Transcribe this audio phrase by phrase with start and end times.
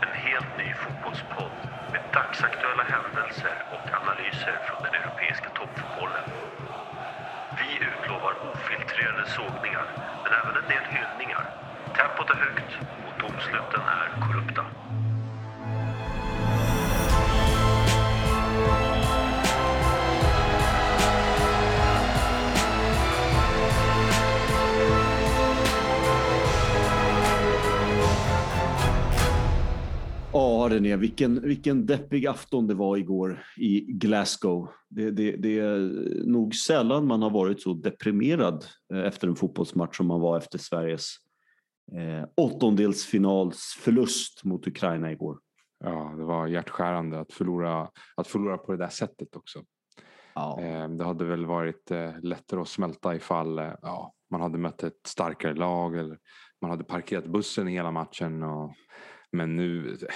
[0.00, 1.52] En helt ny fotbollspodd
[1.92, 6.24] med dagsaktuella händelser och analyser från den europeiska toppfotbollen.
[7.58, 9.86] Vi utlovar ofiltrerade sågningar,
[10.24, 11.44] men även en del hyllningar.
[11.96, 12.72] Tempot är högt
[13.06, 13.82] och domsluten
[30.62, 34.68] Ja, René, vilken, vilken deppig afton det var igår i Glasgow.
[34.88, 35.78] Det, det, det är
[36.26, 40.58] nog sällan man har varit så deprimerad eh, efter en fotbollsmatch som man var efter
[40.58, 41.16] Sveriges
[41.92, 45.38] eh, åttondelsfinalsförlust mot Ukraina igår.
[45.84, 49.62] Ja, det var hjärtskärande att förlora, att förlora på det där sättet också.
[50.34, 50.60] Ja.
[50.60, 54.82] Eh, Det hade väl varit eh, lättare att smälta ifall eh, ja, man hade mött
[54.82, 56.18] ett starkare lag eller
[56.60, 58.42] man hade parkerat bussen i hela matchen.
[58.42, 58.74] Och,
[59.32, 60.08] men nu, eh,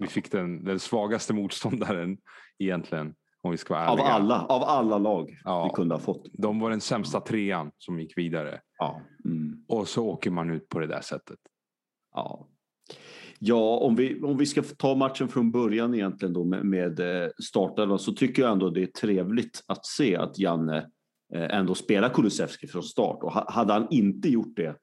[0.00, 2.18] vi fick den, den svagaste motståndaren
[2.58, 3.14] egentligen.
[3.42, 5.64] Om vi ska vara Av, alla, av alla lag Ja.
[5.64, 6.26] vi kunde ha fått.
[6.32, 8.60] De var den sämsta trean som gick vidare.
[8.78, 9.00] Ja.
[9.24, 9.64] Mm.
[9.68, 11.38] Och så åker man ut på det där sättet.
[12.14, 12.48] Ja,
[13.38, 17.28] ja om, vi, om vi ska ta matchen från början egentligen då med, med eh,
[17.42, 20.78] startelvan så tycker jag ändå det är trevligt att se att Janne
[21.34, 23.22] eh, ändå spelar Kulusevski från start.
[23.22, 24.76] Och ha- hade han inte gjort det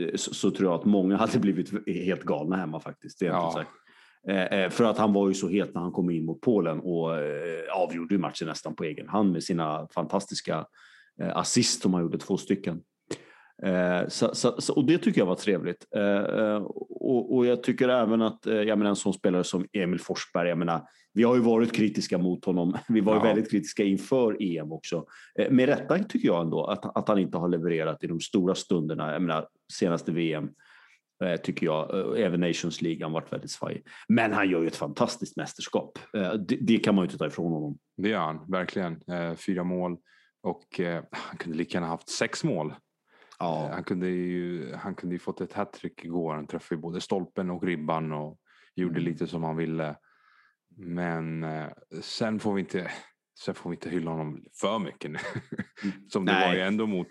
[0.00, 3.18] eh, så, så tror jag att många hade blivit helt galna hemma faktiskt.
[3.18, 3.52] Det är ja.
[3.52, 3.70] sagt.
[4.28, 6.80] Eh, eh, För att han var ju så het när han kom in mot Polen
[6.80, 10.66] och eh, avgjorde matchen nästan på egen hand med sina fantastiska
[11.34, 12.80] assist som han gjorde, två stycken.
[14.08, 15.86] Så, så, och det tycker jag var trevligt.
[16.88, 20.58] Och, och jag tycker även att jag menar, en sån spelare som Emil Forsberg, jag
[20.58, 20.82] menar,
[21.12, 22.76] vi har ju varit kritiska mot honom.
[22.88, 23.24] Vi var ju Ja.
[23.24, 25.04] väldigt kritiska inför EM också.
[25.50, 29.12] Med rätta tycker jag ändå att, att han inte har levererat i de stora stunderna.
[29.12, 30.48] Jag menar, senaste VM
[31.42, 33.86] tycker jag, eh, även Nations League, han varit väldigt svajig.
[34.08, 35.98] Men han gör ju ett fantastiskt mästerskap.
[36.14, 37.78] Eh, det, det kan man ju inte ta ifrån honom.
[37.96, 39.02] Det gör han, verkligen.
[39.10, 39.96] Eh, fyra mål.
[40.42, 42.74] Och eh, han kunde lika gärna haft sex mål.
[43.38, 46.34] Ja, Han kunde ju, han kunde ju fått ett hattrick igår.
[46.34, 48.38] Han träffade både stolpen och ribban och
[48.74, 49.04] gjorde Mm.
[49.04, 49.96] lite som han ville.
[50.76, 51.66] Men eh,
[52.02, 52.90] sen får vi inte,
[53.44, 55.18] sen får vi inte hylla honom för mycket nu.
[56.08, 56.48] som det Nej.
[56.48, 57.08] var ju ändå mot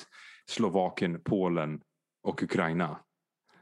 [0.49, 1.81] Slovakien, Polen
[2.23, 2.99] och Ukraina.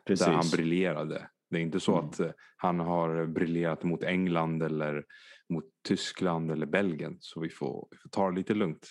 [0.08, 0.26] Precis.
[0.26, 1.28] Där han briljerade.
[1.50, 2.06] Det är inte så Mm.
[2.06, 5.04] att eh, han har briljerat mot England eller
[5.50, 7.18] mot Tyskland eller Belgien.
[7.20, 8.88] Så vi får, vi får ta det lite lugnt.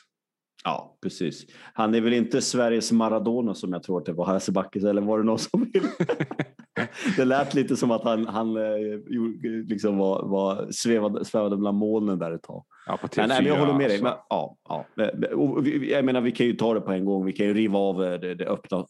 [0.64, 1.46] Ja, precis.
[1.74, 5.18] Han är väl inte Sveriges Maradona som jag tror att det var Hasselbackes, eller var
[5.18, 5.82] det någon som vill?
[7.16, 8.98] det lät lite som att han, han eh,
[9.66, 12.64] liksom var, var svävade, svävade bland molnen där ett tag.
[12.86, 14.02] Ja, på TV4, Men, nej, men jag håller med dig.
[14.02, 14.04] alltså.
[14.04, 14.86] Men, ja, ja.
[15.62, 17.24] Vi- jag menar, vi kan ju ta det på en gång.
[17.24, 18.84] Vi kan ju riva av eh, det, det öppna eh,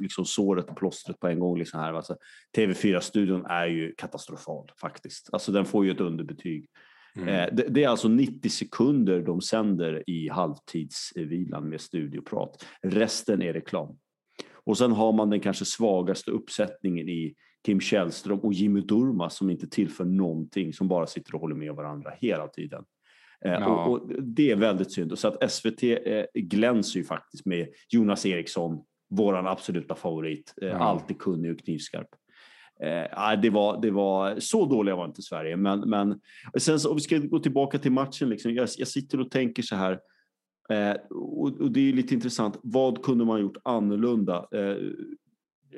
[0.00, 1.58] liksom såret och plåstret på en gång.
[1.58, 1.94] Liksom här.
[1.94, 2.16] Alltså,
[2.56, 5.28] TV4-studion är ju katastrofal faktiskt.
[5.32, 6.66] Alltså, den får ju ett underbetyg.
[7.16, 7.56] Mm.
[7.56, 12.66] Det, det är alltså 90 sekunder de sänder i halvtidsvilan med studioprat.
[12.82, 13.98] Resten är reklam.
[14.64, 17.34] Och sen har man den kanske svagaste uppsättningen i
[17.66, 21.74] Kim Källström och Jimmy Durmaz som inte tillför någonting, som bara sitter och håller med
[21.74, 22.84] varandra hela tiden.
[23.44, 23.84] Eh, Ja.
[23.84, 25.18] Och, och det är väldigt synd.
[25.18, 30.74] Så att SVT eh, glänser ju faktiskt med Jonas Eriksson, våran absoluta favorit, eh, Ja.
[30.76, 32.08] alltid kunnig och knivskarp.
[32.82, 36.20] Eh, det, var, det var så dåliga var inte Sverige, men, men
[36.58, 39.62] sen så, om vi ska gå tillbaka till matchen, liksom, jag, jag sitter och tänker
[39.62, 39.98] så här,
[40.70, 44.48] eh, och, och det är lite intressant, vad kunde man gjort annorlunda?
[44.52, 44.76] Eh,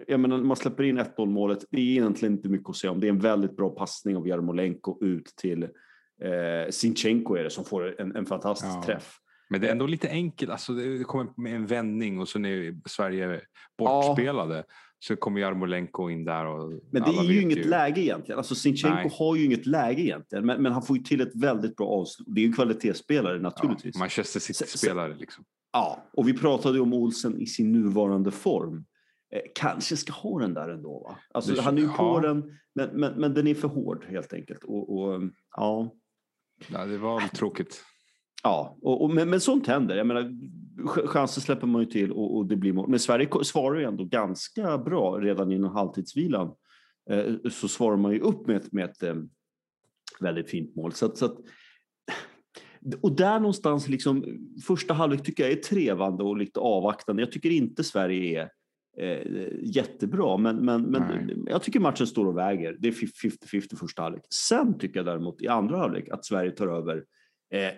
[0.06, 3.00] jag menar, man släpper in 1-0 målet, det är egentligen inte mycket att säga om.
[3.00, 7.64] Det är en väldigt bra passning av Jarmolenko ut till eh, Sinchenko är det, som
[7.64, 8.82] får en, en fantastisk Ja.
[8.86, 9.18] träff.
[9.50, 10.50] Men det är ändå lite enkelt.
[10.50, 13.40] Alltså det kommer med en vändning och så när Sverige
[13.78, 14.64] bortspelade
[15.02, 16.46] så kommer Jarmolenko in där.
[16.46, 18.38] Och Men det är ju inget läge egentligen.
[18.38, 19.10] Alltså Sinchenko Nej.
[19.18, 22.26] har ju inget läge egentligen, men, men han får ju till ett väldigt bra avslut.
[22.30, 23.94] Det är ju en kvalitetsspelare naturligtvis.
[23.94, 25.44] Ja, Manchester City-spelare liksom.
[25.72, 28.84] Ja, och vi pratade ju om Olsen i sin nuvarande form.
[29.34, 31.00] Eh, kanske ska ha den där ändå.
[31.08, 31.18] Va?
[31.34, 34.32] Alltså, Det- han är ju på den, men, men, men den är för hård helt
[34.32, 34.64] enkelt.
[34.64, 35.22] Och, och,
[35.56, 35.92] ja,
[36.72, 37.84] Ja, det var tråkigt.
[38.42, 38.78] Ja.
[38.82, 39.96] Och, och, men, men sånt händer.
[39.96, 40.22] Jag menar,
[40.76, 42.90] ch- chanser släpper man ju till och, och det blir mål.
[42.90, 46.54] Men Sverige svarar ju ändå ganska bra redan innan halvtidsvilan.
[47.10, 49.14] Eh, så svarar man ju upp med ett, med ett eh,
[50.20, 50.92] väldigt fint mål.
[50.92, 51.38] Så så att,
[53.00, 54.24] och där någonstans, liksom,
[54.66, 57.22] första halvlek tycker jag är trevande och lite avvaktande.
[57.22, 58.50] Jag tycker inte Sverige är
[58.98, 61.36] eh, jättebra, men, men, men Nej.
[61.46, 62.76] jag tycker matchen står och väger.
[62.78, 64.22] Det är 50-50 första halvlek.
[64.30, 67.04] Sen tycker jag däremot i andra halvlek att Sverige tar över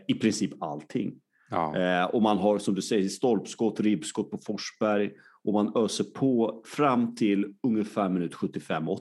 [0.09, 1.15] i princip allting.
[1.51, 1.77] Ja.
[1.77, 5.11] Eh, och man har som du säger stolpskott, ribbskott på Forsberg
[5.45, 8.99] och man öser på fram till ungefär minut 75-80.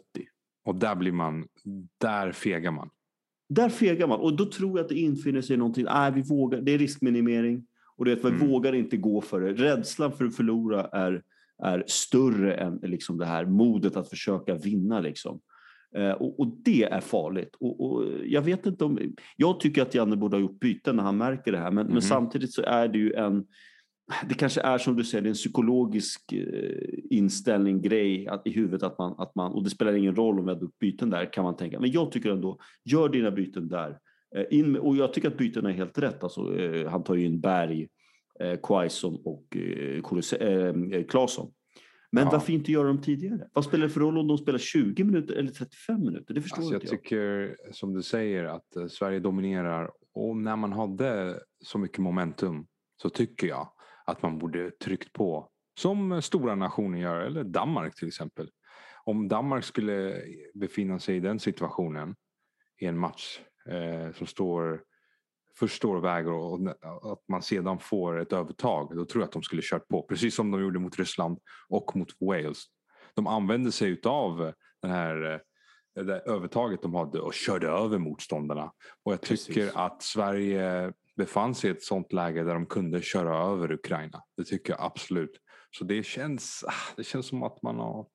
[0.66, 1.46] Och där blir man,
[1.98, 2.90] där fegar man.
[3.50, 5.86] Där fegar man och då tror jag att det infinner sig någonting.
[5.86, 6.62] Nej, vi vågar.
[6.62, 7.68] Det är riskminimering
[7.98, 8.48] och det är att vi Mm.
[8.50, 9.54] vågar inte gå för det.
[9.54, 11.24] Rädslan för att förlora är,
[11.64, 15.00] är större än liksom det här modet att försöka vinna.
[15.00, 15.40] Liksom.
[15.96, 17.56] Eh, och, och det är farligt.
[17.60, 19.00] Och, och jag vet inte om...
[19.38, 21.94] Jag tycker att Janne borde ha gjort byten när han märker det här, men, men
[21.94, 22.02] Mhm.
[22.02, 23.46] samtidigt så är det ju en...
[24.30, 28.98] Det kanske är som du säger, en psykologisk eh, inställning, grej att, i huvudet att
[28.98, 31.44] man, att man, och det spelar ingen roll om vi hade gjort byten där kan
[31.44, 31.80] man tänka.
[31.80, 33.98] Men jag tycker ändå, gör dina byten där.
[34.36, 36.24] Eh, in, med- och jag tycker att bytena är helt rätt.
[36.24, 36.42] Alltså,
[36.90, 37.88] han tar ju in Berg,
[38.40, 40.02] eh, Quaison och eh.
[42.14, 42.30] Men Ja.
[42.32, 43.48] varför inte göra dem tidigare?
[43.54, 46.34] Vad spelar det för roll om de spelar 20 minuter eller 35 minuter?
[46.34, 47.02] Det förstår Alltså jag inte jag.
[47.04, 52.68] tycker som du säger att eh, Sverige dominerar och när man hade så mycket momentum
[53.02, 53.74] så tycker jag
[54.06, 55.50] att man borde tryckt på
[55.80, 58.50] som eh, stora nationer gör eller Danmark till exempel.
[59.06, 60.22] Om Danmark skulle
[60.54, 62.16] befinna sig i den situationen
[62.82, 63.40] i en match
[63.70, 64.84] eh, som står
[65.60, 66.60] först står och väger och
[67.02, 70.04] och att man sedan får ett övertag då tror jag att de skulle kört på
[70.04, 71.40] precis som de gjorde mot Ryssland
[71.70, 72.64] och mot Wales.
[73.14, 74.00] De använde sig
[74.82, 75.40] den här eh,
[75.96, 78.72] det där övertaget de hade och körde över motståndarna.
[79.04, 79.76] Och jag tycker Precis.
[79.76, 84.24] att Sverige befann sig i ett sånt läge där de kunde köra över Ukraina.
[84.38, 85.40] Det tycker jag absolut.
[85.78, 88.06] Så det känns, ah, det känns som att man, har,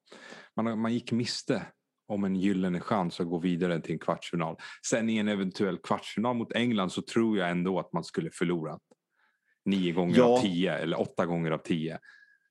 [0.56, 1.66] man, har, man gick miste
[2.08, 4.56] om en gyllene chans att gå vidare till en kvartsfinal.
[4.86, 8.78] Sen i en eventuell kvartsfinal mot England så tror jag ändå att man skulle förlora.
[9.64, 10.24] Nio gånger Ja.
[10.24, 11.98] av tio eller åtta gånger av tio.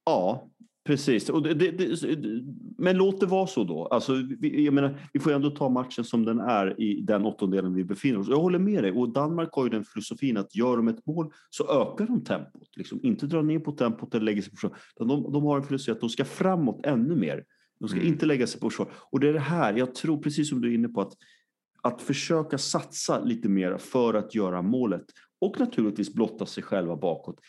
[0.05, 0.49] Ja,
[0.85, 1.29] precis.
[1.29, 2.43] Och det, det, det,
[2.77, 3.85] men låt det vara så då.
[3.85, 7.73] Alltså, vi, jag menar, vi får ändå ta matchen som den är i den åttondelen
[7.73, 8.27] vi befinner oss.
[8.29, 8.91] Jag håller med dig.
[8.91, 12.77] Och Danmark har ju den filosofin att gör de ett mål så ökar de tempot.
[12.77, 12.99] Liksom.
[13.03, 14.75] Inte dra ner på tempot eller lägga sig på
[15.05, 17.43] De, de har en filosofi att de ska framåt ännu mer.
[17.79, 18.07] De ska Mm.
[18.13, 18.87] inte lägga sig på försvar.
[18.93, 21.13] Och det är det här, jag tror precis som du är inne på, att,
[21.83, 25.05] att försöka satsa lite mer för att göra målet.
[25.41, 27.39] Och naturligtvis blotta sig själva bakåt.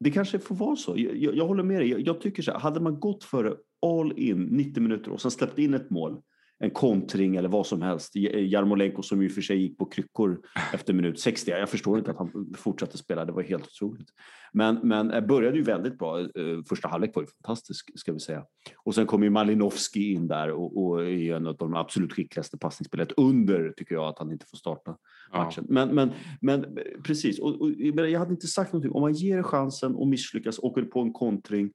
[0.00, 0.94] Det kanske får vara så.
[0.96, 1.90] Jag, jag, jag håller med dig.
[1.90, 5.30] Jag, jag tycker så här, hade man gått för all in 90 minuter och sen
[5.30, 6.20] släppt in ett mål,
[6.60, 8.16] en kontring eller vad som helst.
[8.16, 10.40] J- Jarmolenko som ju för sig gick på kryckor
[10.74, 11.50] efter minut 60.
[11.50, 14.08] Jag förstår inte att han fortsatte spela, det var helt otroligt.
[14.52, 16.20] Men, men eh, började ju väldigt bra.
[16.20, 16.26] Eh,
[16.68, 18.44] Första halvlek var ju fantastisk ska vi säga.
[18.76, 22.58] Och sen kom ju Malinowski in där och, och är en av de absolut skickligaste
[22.58, 23.06] passningsspelarna.
[23.10, 24.96] Ett under tycker jag att han inte får starta
[25.32, 25.44] Ja.
[25.44, 25.66] matchen.
[25.68, 26.68] Men, men, men eh,
[27.04, 27.70] precis, och, och,
[28.10, 28.92] jag hade inte sagt någonting.
[28.92, 31.70] Om man ger chansen och misslyckas, åker på en kontring eh,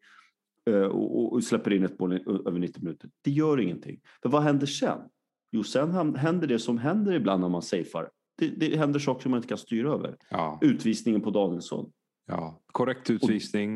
[0.71, 2.13] och, och- och släpper in ett mål
[2.48, 3.10] över 90 minuter.
[3.24, 4.00] Det gör ingenting.
[4.21, 5.00] För vad händer sen?
[5.51, 8.10] Jo, sen händer det som händer ibland när man safear.
[8.38, 10.18] Det, det händer saker som man inte kan styra över.
[10.30, 10.60] Ja.
[10.62, 11.92] Utvisningen på Danielsson.
[12.27, 13.75] Ja, korrekt utvisning.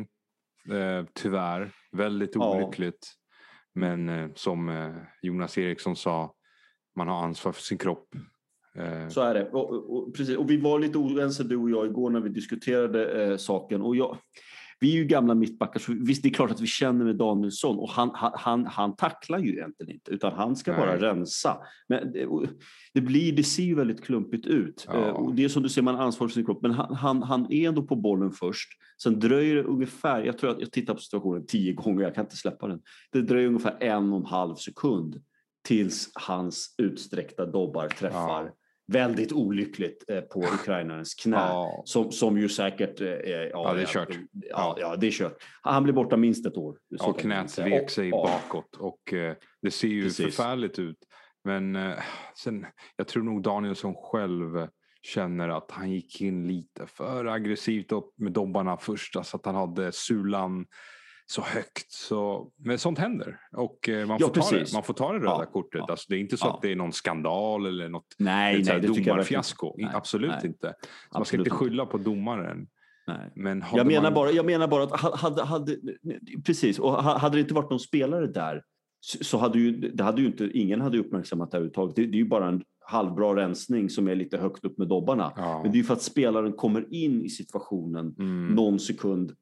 [0.70, 1.70] Eh, tyvärr.
[1.92, 2.56] Väldigt Ja.
[2.56, 3.06] olyckligt.
[3.74, 6.34] Men eh, som eh, Jonas Eriksson sa,
[6.96, 8.08] man har ansvar för sin kropp.
[8.76, 9.50] Eh, Så är det.
[9.50, 10.36] Och, och, och, precis.
[10.36, 13.82] och vi var lite oense du och jag igår när vi diskuterade eh, saken.
[13.82, 14.18] Och jag,
[14.80, 17.78] vi är ju gamla mittbackar så visst det är klart att vi känner med Danielsson
[17.78, 20.80] och han, han, han, tacklar ju egentligen inte utan han ska Nej.
[20.80, 21.56] bara rensa.
[21.88, 22.28] Men det,
[22.94, 24.84] det, blir, det ser ju väldigt klumpigt ut.
[24.88, 25.06] Ja.
[25.06, 26.94] Eh, och det är som du ser, man har ansvar för sin kropp men han,
[26.94, 28.68] han, han är ändå på bollen först.
[29.02, 32.24] Sen dröjer det ungefär, jag tror att jag tittar på situationen tio gånger, jag kan
[32.24, 32.80] inte släppa den.
[33.12, 35.22] Det dröjer ungefär en och en halv sekund
[35.68, 38.52] tills hans utsträckta dobbar träffar.
[38.92, 41.36] Väldigt olyckligt eh, på ukrainarens knä.
[41.36, 43.00] ja, Som, som ju säkert...
[43.00, 44.08] Eh, ja, Ja, det är kört.
[44.32, 45.36] Ja, ja, det är kört.
[45.62, 46.78] Han blir borta minst ett år.
[46.88, 50.36] Ja, knät vek Och- sig ja, bakåt och eh, det ser ju Precis.
[50.36, 50.98] förfärligt ut.
[51.44, 51.78] Men
[52.44, 52.66] sen,
[52.96, 54.68] jag tror nog Danielsson själv
[55.02, 59.16] känner att han gick in lite för aggressivt upp med dobbarna först.
[59.16, 60.66] Alltså att han hade sulan
[61.30, 61.92] så högt.
[61.92, 63.36] Så, men sånt händer.
[63.56, 65.78] Och eh, man, Ja, får ta det, man får ta det röda Ja, kortet.
[65.78, 66.54] ja, Alltså, det är inte så ja.
[66.54, 69.74] att det är någon skandal eller något Nej, nej, domarfiasko.
[69.78, 70.40] Nej, Absolut nej.
[70.46, 70.66] inte.
[70.66, 72.66] Så man ska Absolut inte skylla på domaren.
[73.34, 74.14] Men Jag menar, man...
[74.14, 75.76] bara, jag menar bara att ha- hade, hade,
[76.46, 78.62] precis, och ha- hade det inte varit någon spelare där
[79.00, 81.96] så hade ju, det hade ju inte, ingen hade uppmärksammat det överhuvudtaget.
[81.96, 85.32] Det, det är ju bara en halvbra rensning som är lite högt upp med dobbarna.
[85.36, 88.46] Men det är ju för att spelaren kommer in i situationen Mm.
[88.54, 89.32] någon sekund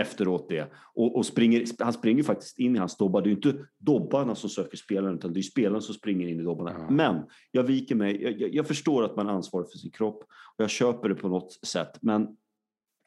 [0.00, 0.72] efteråt det.
[0.94, 3.22] Och, och springer, han springer faktiskt in i hans dobbar.
[3.22, 6.42] Det är inte dobbarna som söker spelaren utan det är spelaren som springer in i
[6.42, 6.74] dobbarna.
[6.78, 6.90] Ja.
[6.90, 8.22] Men jag viker mig.
[8.40, 10.22] Jag, jag, förstår att man är ansvarig för sin kropp
[10.56, 11.98] och jag köper det på något sätt.
[12.02, 12.26] Men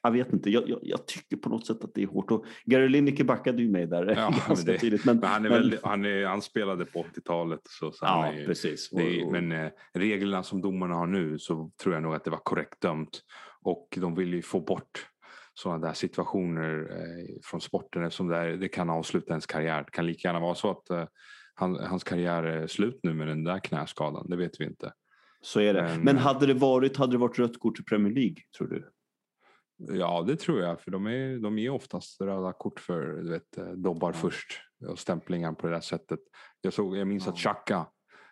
[0.04, 2.32] jag vet inte, jag, jag, jag tycker på något sätt att det är hårt.
[2.32, 5.06] Och Gary Lineker backade ju mig där Ja, ganska det- tidigt.
[5.06, 7.60] Men, Men han, är men- väldigt, han, är, han spelade på 80-talet.
[7.64, 8.90] Så, så Ja, är, precis.
[8.90, 12.32] det och- men eh, reglerna som domarna har nu så tror jag nog att det
[12.32, 13.22] var korrekt dömt.
[13.64, 15.08] Och de vill ju få bort
[15.53, 19.84] sådana där situationer eh, från sporten eftersom det, är, det kan avsluta ens karriär.
[19.84, 21.05] Det kan lika gärna vara så att eh,
[21.53, 24.29] han, hans karriär är slut nu med den där knäskadan.
[24.29, 24.93] Det vet vi inte.
[25.41, 25.81] Så är det.
[25.81, 28.91] Men, Men hade det varit, hade det varit rött kort i Premier League, tror du?
[29.89, 30.81] Ja, det tror jag.
[30.81, 34.13] För de är, de är oftast röda kort för du vet, eh, dobbar ja.
[34.13, 36.20] först och stämplingar på det där sättet.
[36.62, 37.31] Jag, såg, jag minns ja.
[37.31, 37.86] att Xhaka,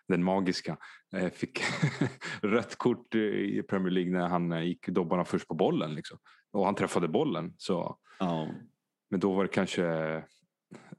[0.08, 0.76] den magiska,
[1.16, 1.60] eh, fick
[2.42, 5.94] rött kort i Premier League när han eh, gick dobbarna först på bollen.
[5.94, 6.18] Liksom.
[6.52, 7.54] Och han träffade bollen.
[7.56, 7.96] Så.
[8.18, 8.48] Ja.
[9.10, 10.22] Men då var det kanske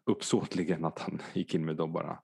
[0.06, 2.20] uppsåtligen att han gick in med dobbarna.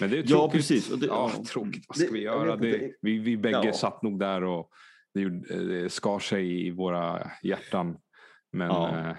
[0.00, 0.30] Men det är tråkigt.
[0.30, 0.88] Ja, precis.
[0.88, 1.84] Det, ja, tråkigt.
[1.88, 2.56] Vad ska det, vi göra?
[2.56, 3.72] Det, vi, vi bägge ja.
[3.72, 4.70] satt nog där och
[5.14, 7.98] det, det skar sig i våra hjärtan.
[8.52, 9.10] Men, ja.
[9.10, 9.16] eh,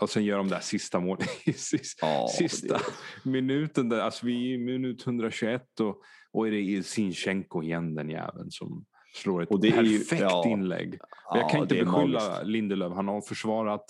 [0.00, 2.80] och sen gör de där sista målen sista, ja, sista
[3.24, 3.88] minuten.
[3.88, 6.02] Där, alltså vi är i minut 121 och,
[6.32, 10.98] och är det Sinchenko igen den jäveln som slår ett perfekt ju, ja, inlägg.
[11.34, 12.92] jag kan inte beskylla Lindelöf.
[12.92, 13.84] Han har försvarat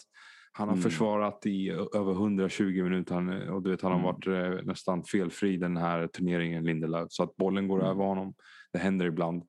[0.58, 0.82] han har mm.
[0.82, 4.12] försvarat i över 120 minuter han, och du vet, han har mm.
[4.12, 7.06] varit eh, nästan felfri den här turneringen Lindelöf.
[7.10, 7.90] Så att bollen går mm.
[7.90, 8.34] över honom.
[8.72, 9.42] Det händer ibland.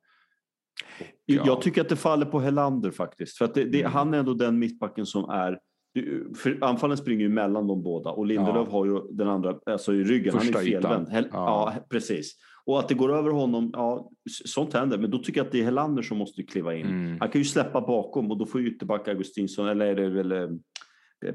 [1.25, 1.43] Ja.
[1.45, 3.37] Jag tycker att det faller på Helander faktiskt.
[3.37, 3.91] För att det, det, mm.
[3.91, 5.59] Han är ändå den mittbacken som är
[6.35, 8.71] för anfallen springer ju mellan de båda och Lindelöf ja.
[8.71, 10.33] har ju den andra alltså i ryggen.
[10.33, 11.07] Första han är felvänd.
[11.11, 11.27] Ja.
[11.31, 11.73] ja.
[11.89, 12.33] precis.
[12.67, 14.11] Och att det går över honom, ja,
[14.45, 14.97] sånt händer.
[14.97, 16.85] Men då tycker jag att det är Helander som måste kliva in.
[16.85, 17.17] Mm.
[17.19, 20.59] Han kan ju släppa bakom och då får ytterback Augustinsson, eller är det väl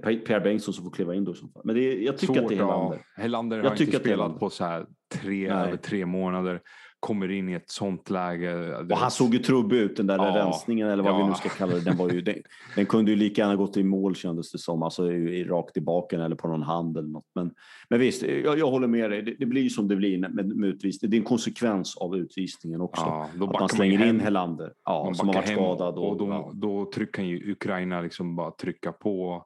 [0.00, 1.34] Per Bengtsson som får kliva in då.
[1.64, 3.04] Men det, jag tycker Svårt, att det är Helander.
[3.16, 3.22] Ja.
[3.22, 6.60] Helander har jag inte spelat på så här tre, över tre månader
[7.02, 8.76] kommer in i ett sånt läge.
[8.76, 11.18] Och han såg ju trubbig ut den där ja, rensningen eller vad ja.
[11.18, 11.80] vi nu ska kalla det.
[11.80, 12.34] Den, var ju, den,
[12.76, 14.82] den, kunde ju lika gärna gått i mål kändes det som.
[14.82, 15.08] Alltså
[15.46, 17.30] rakt i baken eller på någon hand eller något.
[17.34, 17.54] Men,
[17.88, 19.22] men visst, jag, jag håller med dig.
[19.22, 21.10] Det, det, blir som det blir med, med utvisning.
[21.10, 23.02] Det är en konsekvens av utvisningen också.
[23.04, 25.98] Ja, att man slänger man in Helander ja, som har varit skadad.
[25.98, 29.44] Och, och då, då trycker ju Ukraina liksom bara trycka på.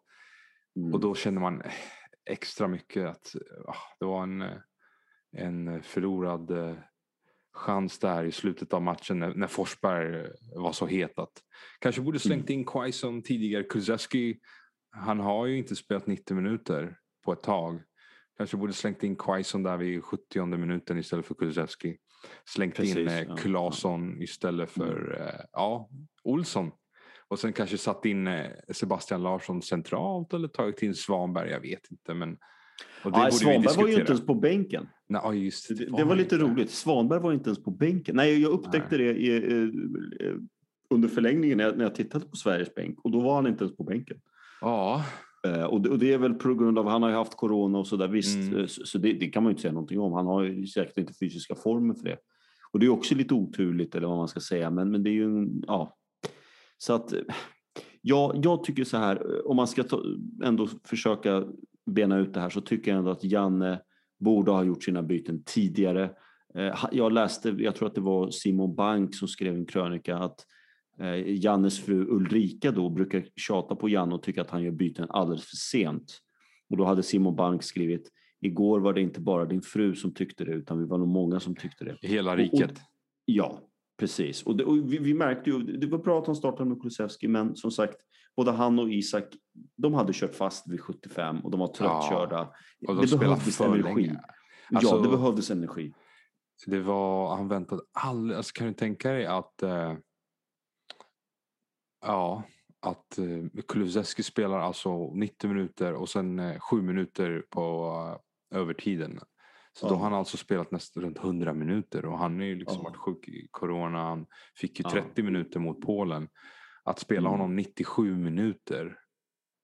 [0.77, 0.95] Mm.
[0.95, 1.63] Och då känner man
[2.31, 3.37] extra mycket att
[3.67, 4.45] ah, det var en,
[5.37, 6.75] en förlorad eh,
[7.57, 11.33] chans där i slutet av matchen när, när Forsberg var så het att
[11.79, 12.61] kanske borde slängt mm.
[12.61, 13.63] in Quaison tidigare.
[13.63, 14.39] Kuzeski,
[14.91, 17.83] han har ju inte spelat 90 minuter på ett tag.
[18.37, 21.97] Kanske borde slängt in Quaison där vid 70 minuten istället för Kuzeski.
[22.45, 24.23] Slängt Precis, in eh, Claesson ja.
[24.23, 25.29] istället för mm.
[25.29, 25.91] eh, ja,
[26.23, 26.71] Olsson.
[27.29, 31.91] Och sen kanske satt in eh, Sebastian Larsson centralt eller tagit in Svanberg, jag vet
[31.91, 32.15] inte.
[32.15, 32.39] Men
[33.05, 34.89] och det ja, Svanberg var ju inte ens på bänken.
[35.09, 36.71] Nej, just det, det, var lite roligt.
[36.71, 38.17] Svanberg var inte ens på bänken.
[38.17, 39.07] Nej, jag upptäckte Nej.
[39.07, 39.53] det i,
[40.27, 40.35] eh,
[40.91, 43.65] under förlängningen när jag, när jag tittade på Sveriges bänk och då var han inte
[43.65, 44.17] ens på bänken.
[44.61, 45.05] Ja.
[45.47, 47.79] Uh, och, det, och, det, är väl på grund av han har ju haft corona
[47.79, 48.09] och sådär.
[48.09, 48.59] Visst, mm.
[48.59, 50.13] Eh, så, så det, det, kan man ju inte säga någonting om.
[50.13, 52.17] Han har ju säkert inte fysiska former för det.
[52.73, 54.71] Och det är också lite oturligt eller vad man ska säga.
[54.71, 55.97] Men, men det är ju, ja.
[56.79, 57.15] Så att,
[58.03, 60.03] ja, jag tycker så här, om man ska ta,
[60.45, 61.45] ändå försöka
[61.87, 63.81] bena ut det här så tycker jag ändå att Janne
[64.19, 66.11] borde ha gjort sina byten tidigare.
[66.55, 70.47] Eh, jag läste, jag tror att det var Simon Bank som skrev en krönika att
[71.01, 75.07] eh, Jannes fru Ulrika då brukar tjata på Janne och tycka att han gör byten
[75.11, 76.19] alldeles för sent.
[76.71, 80.45] Och då hade Simon Bank skrivit Igår var det inte bara din fru som tyckte
[80.45, 81.97] det utan vi var nog många som tyckte det.
[82.03, 82.71] Hela riket?
[82.71, 82.79] Och, och,
[83.25, 83.61] ja,
[83.97, 84.43] precis.
[84.43, 87.29] Och, det, och vi, vi, märkte ju, det var bra att han startade med Kulusevski
[87.29, 87.97] men som sagt
[88.37, 89.25] både han och Isak,
[89.77, 92.55] de hade kört fast vid 75 och de var tröttkörda.
[92.79, 94.13] Ja, och de det behövdes energi.
[94.75, 95.93] Alltså, ja, det behövdes energi.
[96.67, 99.95] Det var, han väntade alldeles, alltså, kan du tänka dig att eh,
[102.07, 102.43] ja,
[102.81, 107.93] att eh, Kulusevski spelar alltså 90 minuter och sen eh, 7 minuter på
[108.53, 109.21] eh, övertiden.
[109.77, 109.91] Så ja.
[109.91, 112.83] då har han alltså spelat nästan runt 100 minuter och han är ju liksom ja.
[112.83, 113.99] varit sjuk i corona.
[113.99, 115.25] Han fick ju 30 ja.
[115.25, 116.29] minuter mot Polen.
[116.85, 117.31] Att spela mm.
[117.31, 118.99] honom 97 minuter,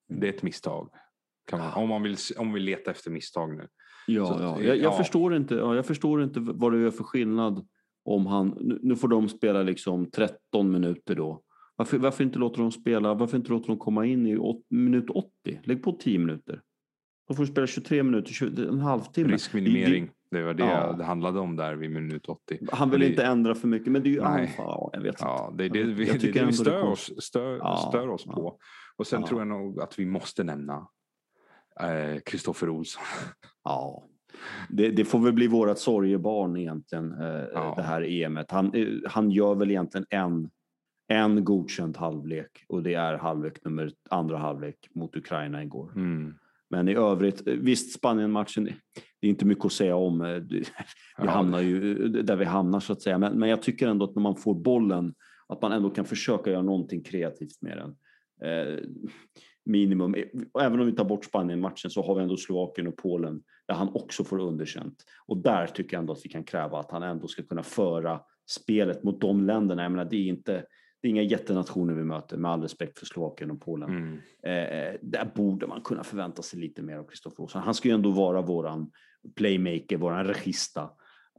[0.09, 0.91] det är ett misstag.
[1.53, 3.69] Man, om, man vill, om man vill leta efter misstag nu.
[4.07, 4.61] Ja, Så, ja.
[4.61, 7.69] Jag, jag Förstår inte, ja, jag förstår inte vad det gör för skillnad
[8.05, 11.43] om han, nu får de spela liksom 13 minuter då.
[11.77, 15.11] Varför, varför inte låter de spela, varför inte låter de komma in i åt, minut
[15.11, 15.61] 80?
[15.65, 16.63] Lägg på 10 minuter.
[17.29, 19.33] Då får du spela 23 minuter, 20, en halvtimme.
[19.33, 20.11] Riskminimering.
[20.31, 20.93] Det var det ja.
[20.93, 22.59] det handlade om där vid minut 80.
[22.73, 24.55] Han vill det, inte ändra för mycket, men det är ju Nej.
[24.59, 27.87] Ja, jag vet ja, det är det vi, det, det vi stör, oss, stör, ja,
[27.89, 28.59] stör oss på.
[28.97, 30.89] Och sen tror jag nog att vi måste nämna
[32.25, 33.03] Kristoffer eh, Olsson.
[33.65, 34.05] Ja,
[34.69, 38.51] det, det, får väl bli vårat sorgebarn egentligen, eh, det här EMet.
[38.51, 40.51] Han, eh, han gör väl egentligen en,
[41.09, 45.93] en godkänd halvlek och det är halvlek nummer, andra halvlek mot Ukraina igår.
[45.97, 46.35] Mm.
[46.73, 48.65] Men i övrigt, visst Spanien-matchen,
[49.21, 50.19] det är inte mycket att säga om.
[50.51, 50.65] Vi
[51.19, 51.31] ja.
[51.31, 53.19] hamnar ju där vi hamnar så att säga.
[53.19, 55.15] Men, men jag tycker ändå att när man får bollen,
[55.49, 57.97] att man ändå kan försöka göra någonting kreativt med den.
[58.49, 58.79] Eh,
[59.65, 60.15] minimum.
[60.61, 63.89] Även om vi tar bort Spanien-matchen så har vi ändå Slovakien och Polen där han
[63.95, 65.05] också får underkänt.
[65.27, 68.21] Och där tycker jag ändå att vi kan kräva att han ändå ska kunna föra
[68.51, 69.83] spelet mot de länderna.
[69.83, 70.65] Jag menar, det är inte
[71.03, 73.91] det är inga jättenationer vi möter, med all respekt för Slovakien och Polen.
[73.91, 74.15] Mm.
[74.43, 77.63] Eh, där borde man kunna förvänta sig lite mer av Kristoffer Olsson.
[77.63, 78.91] Han ska ju ändå vara våran
[79.37, 80.91] playmaker, våran regista.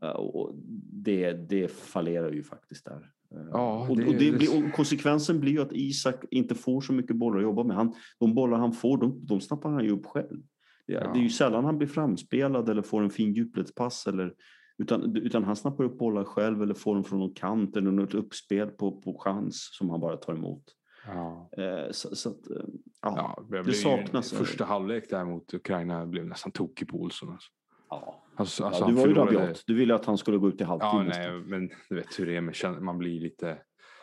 [0.01, 0.51] Eh, och
[0.91, 3.11] det, det fallerar ju faktiskt där.
[3.31, 6.81] Eh, ja, och, det, och, det blir, och konsekvensen blir ju att Isak inte får
[6.81, 7.75] så mycket bollar att jobba med.
[7.75, 10.41] Han, de bollar han får, de, de snappar han ju upp själv.
[10.87, 11.13] Det, ja.
[11.13, 14.33] det är ju sällan han blir framspelad eller får en fin djupledspass eller
[14.77, 18.13] utan, utan han snappar upp bollar själv eller får dem från någon kant eller något
[18.13, 20.63] uppspel på, på chans som han bara tar emot.
[21.07, 21.49] Ja.
[21.57, 22.65] Eh, så, så att, eh,
[23.01, 24.31] ja, ja, det saknas.
[24.31, 27.29] Första halvlek där mot Ukraina blev nästan tokig på Olsson.
[27.29, 27.49] Alltså.
[27.89, 28.23] Ja.
[28.35, 29.63] Alltså, alltså, du var ju rabiat.
[29.67, 31.19] Du ville att han skulle gå ut i halvtid.
[31.19, 33.57] Nej, men du vet hur det är man blir lite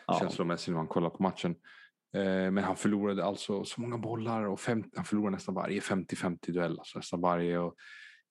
[0.07, 0.19] ja.
[0.19, 1.55] känslomässig när man kollar på matchen.
[2.13, 6.51] Eh, men han förlorade alltså så många bollar och 50, han förlorade nästan varje 50-50
[6.51, 6.79] duell.
[6.79, 7.75] Alltså nästan varje och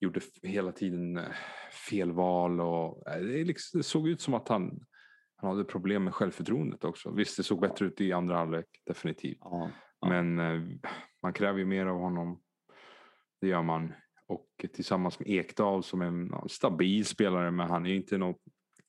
[0.01, 1.23] gjorde hela tiden eh,
[1.89, 4.85] felval och eh, det, liksom, det såg ut som att han,
[5.35, 7.11] han hade problem med självförtroendet också.
[7.11, 9.37] Visst, det såg bättre ut i andra halvlek, definitivt.
[9.41, 10.09] Ja, ja.
[10.09, 10.61] Men eh,
[11.23, 12.41] man kräver ju mer av honom.
[13.41, 13.93] Det gör man.
[14.27, 18.41] Och tillsammans med Ekdal som är en stabil spelare, men han är ju inte något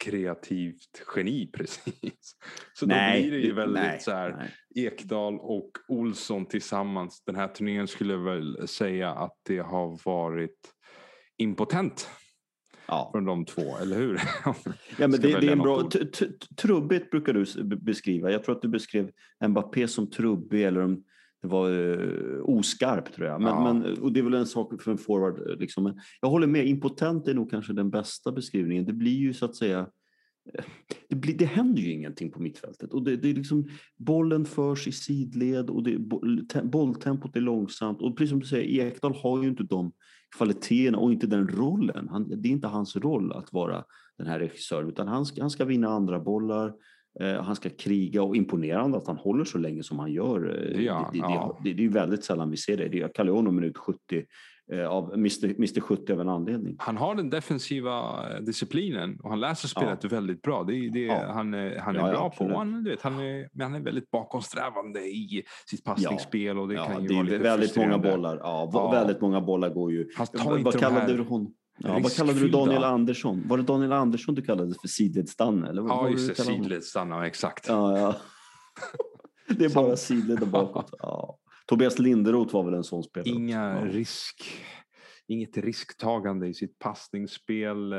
[0.05, 2.37] kreativt geni precis.
[2.75, 4.37] Så nej, då blir det ju väldigt nej, så här,
[4.75, 4.87] nej.
[4.87, 7.23] Ekdal och Olsson tillsammans.
[7.25, 10.73] Den här turneringen skulle jag väl säga att det har varit
[11.39, 12.09] impotent
[12.89, 13.09] ja.
[13.13, 14.21] från de två, eller hur?
[14.99, 15.91] ja, men det, det, är en bra...
[16.57, 18.31] Trubbigt brukar du beskriva.
[18.31, 19.11] Jag tror att du beskrev
[19.49, 21.05] Mbappé som trubbig eller om
[21.43, 23.41] det var uh, oskarp tror jag.
[23.41, 23.73] Men, ja.
[23.73, 25.61] men, och det är väl en sak för en forward.
[25.61, 25.85] Liksom.
[25.85, 28.85] Men jag håller med, impotent är nog kanske den bästa beskrivningen.
[28.85, 29.81] Det blir ju så att säga
[30.55, 30.65] eh,
[31.09, 32.93] det, blir, det händer ju ingenting på mittfältet.
[32.93, 35.99] Och det, det är liksom, bollen förs i sidled och det,
[36.65, 38.03] bolltempot är långsamt.
[38.03, 39.93] Och precis som du säger, Ekdal har ju inte de
[40.37, 42.09] kvaliteterna och inte den rollen.
[42.09, 43.85] Han, det är inte hans roll att vara
[44.19, 46.73] den här regissören utan han ska, han ska vinna andra bollar,
[47.21, 50.49] eh, han ska kriga och imponerande att han håller så länge som han gör.
[50.49, 51.61] Eh, det, ja, det, ja.
[51.65, 52.89] det, det, är väldigt sällan vi ser det.
[52.89, 54.23] det är Caleono minut 70 eh,
[54.89, 56.77] av Mr, Mr 70 av en anledning.
[56.79, 60.09] Han har den defensiva eh, disciplinen och han läser spelet ja.
[60.09, 60.65] väldigt bra.
[60.65, 61.33] Det det ja.
[61.33, 62.57] han, är, han är bra på.
[62.57, 66.59] Han, du vet, han, är, men han är väldigt bakomsträvande i sitt passningsspel.
[66.59, 68.37] Och det kan ju det är väldigt många bollar.
[68.37, 70.09] Ja, Väldigt många bollar går ju.
[70.17, 71.55] Han tar inte Vad kallade du hon?
[71.79, 73.43] Ja, vad kallade du Daniel Andersson?
[73.49, 75.69] Var det Daniel Andersson du kallade för sidledsstanne?
[75.69, 76.43] Eller ja, just det.
[76.43, 77.69] Sidledsstanne, exakt.
[77.69, 78.15] Ja, ja.
[79.57, 80.91] det är bara sidled och bakåt.
[80.99, 81.39] Ja.
[81.73, 83.29] Tobias Linderoth var väl en sån spelare?
[83.29, 83.85] Inga ja.
[83.85, 84.63] risk,
[85.27, 87.99] inget risktagande i sitt passningsspel eh,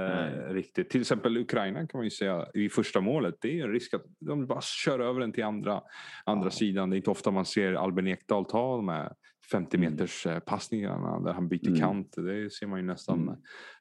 [0.50, 0.90] riktigt.
[0.90, 3.36] Till exempel Ukraina kan man ju säga i första målet.
[3.42, 5.82] Det är en risk att de bara kör över den till andra,
[6.26, 6.52] andra ja.
[6.52, 6.90] sidan.
[6.90, 9.14] Det är inte ofta man ser Albin Ekdal ta de här
[9.52, 9.92] 50 mm.
[9.92, 10.42] meters mm.
[10.46, 11.80] passningarna där han byter mm.
[11.80, 12.14] kant.
[12.16, 13.36] Det ser man ju nästan mm.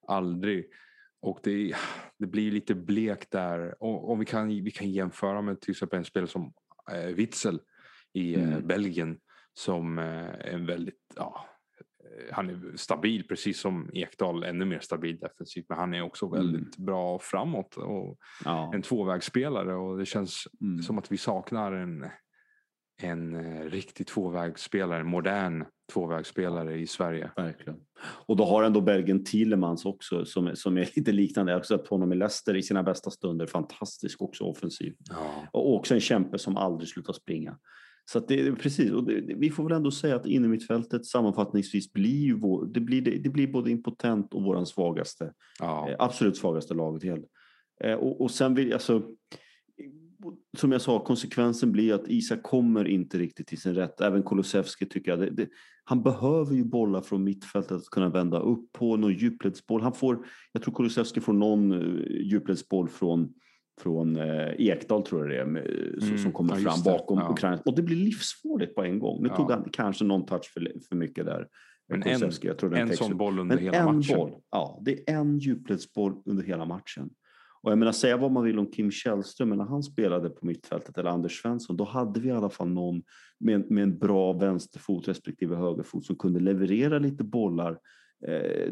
[0.07, 0.67] aldrig.
[1.23, 1.75] Och det,
[2.19, 3.83] det blir lite blekt där.
[3.83, 6.53] Och, och, vi, kan, vi kan jämföra med till exempel en spelare som
[6.93, 7.61] eh, Witzel
[8.13, 8.67] i eh, mm.
[8.67, 9.19] Belgien
[9.55, 11.47] som eh, är en väldigt, ja,
[12.05, 15.67] eh, han är stabil precis som Ekdal, ännu mer stabil defensivt.
[15.69, 16.39] Men han är också mm.
[16.39, 16.87] väldigt mm.
[16.87, 18.75] bra framåt och ja.
[18.75, 20.83] en tvåvägsspelare och det känns mm.
[20.83, 22.07] som att vi saknar en,
[23.03, 27.31] en eh, riktig tvåvägsspelare, en modern tvåvägsspelare i Sverige.
[27.37, 27.81] Verkligen.
[28.27, 31.53] Och då har ändå Bergen Thielemans också som, som är lite liknande.
[31.53, 33.47] Jag har sett honom i Leicester i sina bästa stunder.
[33.47, 34.95] Fantastisk också offensiv.
[35.11, 35.47] Ja.
[35.53, 37.59] Och också en kämpe som aldrig slutar springa.
[38.05, 42.25] Så att det, precis, och det, vi får väl ändå säga att innermittfältet sammanfattningsvis blir
[42.25, 45.91] ju vår, det, blir, det, det blir både impotent och våran svagaste, ja.
[45.91, 47.05] eh, absolut svagaste laget.
[47.05, 47.25] Helt.
[47.85, 49.03] Eh, och, och sen vill alltså,
[50.59, 54.01] som jag sa, konsekvensen blir att Isak kommer inte riktigt till sin rätt.
[54.01, 55.21] Även Kulusevski tycker jag.
[55.21, 55.49] Det, det,
[55.85, 59.83] han behöver ju bollar från mittfältet att kunna vända upp på någon djupledsboll.
[59.83, 63.35] Han får, jag tror Kulusevski får någon uh, djupledsboll från
[63.83, 67.33] från eh, Ekdal tror jag det är, mm, som kommer ja, fram bakom ja.
[67.33, 67.63] Ukraina.
[67.65, 69.23] Och det blir livsfarligt på en gång.
[69.23, 69.37] Nu ja.
[69.37, 71.47] tog han kanske någon touch för, för mycket där.
[71.89, 74.17] Men en, jag tror en sån boll under Men hela en matchen.
[74.17, 77.11] Boll, ja, det är en djupledsboll under hela matchen.
[77.63, 80.47] Och jag menar, säga vad man vill om Kim Källström, men när han spelade på
[80.47, 83.03] mittfältet, eller Anders Svensson, då hade vi i alla fall någon
[83.41, 87.79] med, med en bra vänsterfot respektive högerfot som kunde leverera lite bollar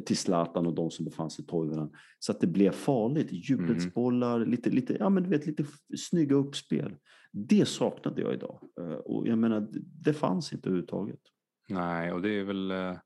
[0.06, 1.90] till Zlatan och de som befann sig i Toivonen.
[2.18, 3.28] Så att det blev farligt.
[3.30, 4.50] Djupledsbollar, mm.
[4.50, 5.64] lite, lite, ja, men du vet, lite
[5.98, 6.96] snygga uppspel.
[7.32, 8.60] Det saknade jag idag.
[8.80, 9.68] Eh, och jag menar,
[10.04, 11.20] det fanns inte överhuvudtaget.
[11.68, 12.96] Nej, och det är väl, eh,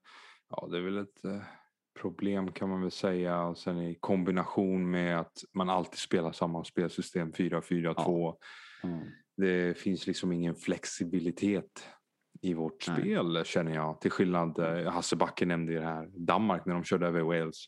[0.51, 1.43] ja, det är väl ett eh,
[2.01, 3.43] problem kan man väl säga.
[3.43, 7.95] Och sen i kombination med att man alltid spelar samma spelsystem 4-4-2.
[7.97, 8.39] Ja.
[8.83, 9.05] Mm.
[9.37, 11.89] Det finns liksom ingen flexibilitet
[12.41, 13.01] i vårt Nej.
[13.01, 14.01] spel känner jag.
[14.01, 17.65] Till skillnad, eh, Hasse Backe nämnde ju det här, Danmark när de körde över Wales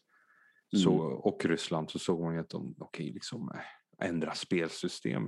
[0.77, 1.17] så, Mm.
[1.19, 5.25] och Ryssland så såg man ju att de okej, liksom, eh, ändra spelsystem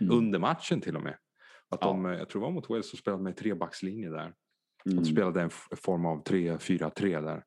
[0.00, 0.12] Mm.
[0.12, 1.16] under matchen till och med.
[1.68, 1.86] Att Ja.
[1.86, 4.32] de, eh, jag tror det var mot Wales som spelade med trebackslinje där.
[4.86, 4.96] Mm.
[4.96, 7.44] De spelade en form av 3-4-3 där.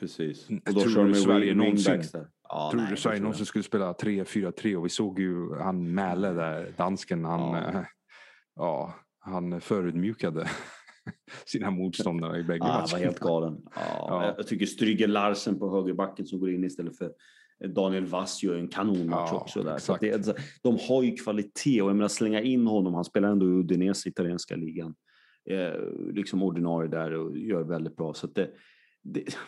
[0.00, 0.50] Precis.
[0.50, 2.02] Mm, Och då tror du Sverige någonsin-.
[2.48, 6.32] Ja, tror nej, du Sverige någonsin skulle spela 3-4-3 och vi såg ju han Mäle
[6.32, 7.40] där, dansken, han,
[7.74, 7.84] Ja.
[8.54, 8.94] ja.
[9.28, 10.48] Han förödmjukade
[11.46, 13.04] sina motståndare i bägge Ja, han var matcherna.
[13.04, 13.56] helt galen.
[13.74, 14.34] Ja, Ja.
[14.36, 17.12] Jag tycker Stryger Larsen på högerbacken som går in istället för
[17.74, 19.62] Daniel Vass gör en kanonmatch Ja, också.
[19.62, 19.78] Där.
[19.78, 23.28] Så det, alltså, de har ju kvalitet och jag menar slänga in honom, han spelar
[23.28, 24.94] ändå i Udinese, italienska ligan.
[25.50, 25.80] Eh,
[26.12, 28.14] liksom ordinarie där och gör väldigt bra.
[28.14, 28.50] Så det,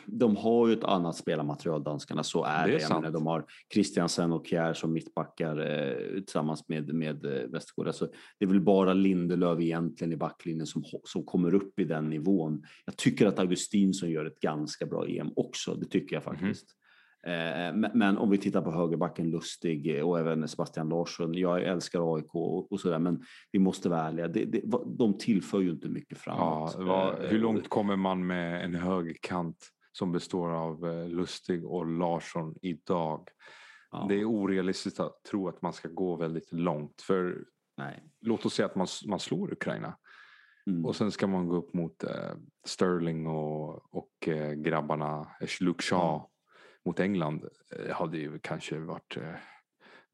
[0.06, 2.94] de har ju ett annat spelarmaterial, danskarna, så är Det är det.
[2.94, 7.86] Menar, de har Christiansen och Kjär som mittbackar eh, tillsammans med, med eh, Westergård.
[7.86, 8.08] Alltså,
[8.38, 12.62] det är väl bara Lindelöf egentligen i backlinjen som, som kommer upp i den nivån.
[12.84, 16.64] Jag tycker att Augustinsson gör ett ganska bra EM också, det tycker jag faktiskt.
[16.70, 16.76] Eh,
[17.24, 21.34] men, men om vi tittar på högerbacken Lustig eh, och även Sebastian Larsson.
[21.34, 24.28] Jag älskar AIK och, sådär, men vi måste vara ärliga.
[24.28, 26.88] Det, det, de tillför ju inte mycket Ja, framåt.
[26.88, 31.86] vad, Eh, hur långt kommer man med en högerkant som består av eh, Lustig och
[31.86, 33.28] Larsson idag?
[33.90, 37.02] ja, Det är orealistiskt att tro att man ska gå väldigt långt.
[37.02, 37.44] För
[37.76, 38.02] nej.
[38.20, 39.96] låt oss säga att man, man slår Ukraina.
[40.66, 40.86] Mm.
[40.86, 42.34] Och sen ska man gå upp mot eh,
[42.66, 46.30] Sterling och, och eh, grabbarna eh, Luke Shaw Ja.
[46.86, 47.44] Mot England.
[47.86, 49.22] Det hade ju kanske varit, eh,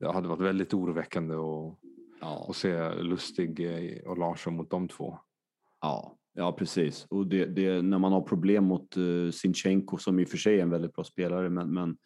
[0.00, 1.78] det hade varit väldigt oroväckande att,
[2.20, 2.46] ja.
[2.48, 5.18] att se Lustig eh, och Larsson mot de två.
[5.80, 7.06] Ja, ja precis.
[7.10, 10.58] Och det, det, när man har problem mot uh, Sinchenko som i och för sig
[10.58, 11.96] är en väldigt bra spelare, men, men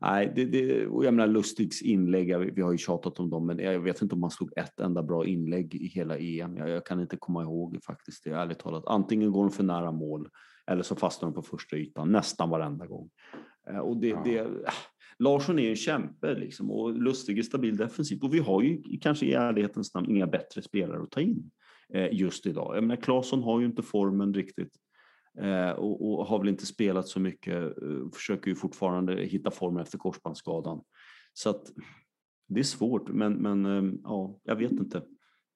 [0.00, 3.46] nej, det, det, och jag menar Lustigs inlägg, jag- vi har ju tjatat om dem,
[3.46, 6.56] men jag vet inte om han slog ett enda bra inlägg i hela EM.
[6.56, 8.84] Jag, jag kan inte komma ihåg faktiskt det, ärligt talat.
[8.86, 10.28] Antingen går de för nära mål
[10.66, 13.10] eller så fastnar de på första ytan nästan varenda gång.
[13.70, 14.22] Eh, Och det, Ja.
[14.24, 14.72] det, äh,
[15.18, 19.26] Larsson är en kämpe liksom, och Lustig är stabil defensivt och vi har ju kanske
[19.26, 21.50] i ärlighetens namn inga bättre spelare att ta in
[21.94, 22.76] eh, just idag.
[22.76, 24.72] Jag menar, Claesson har ju inte formen riktigt
[25.40, 27.72] eh, och, och har väl inte spelat så mycket.
[28.14, 30.80] Försöker ju fortfarande hitta formen efter korsbandsskadan.
[31.32, 31.62] Så att
[32.48, 35.02] det är svårt, men, men ja, jag vet inte.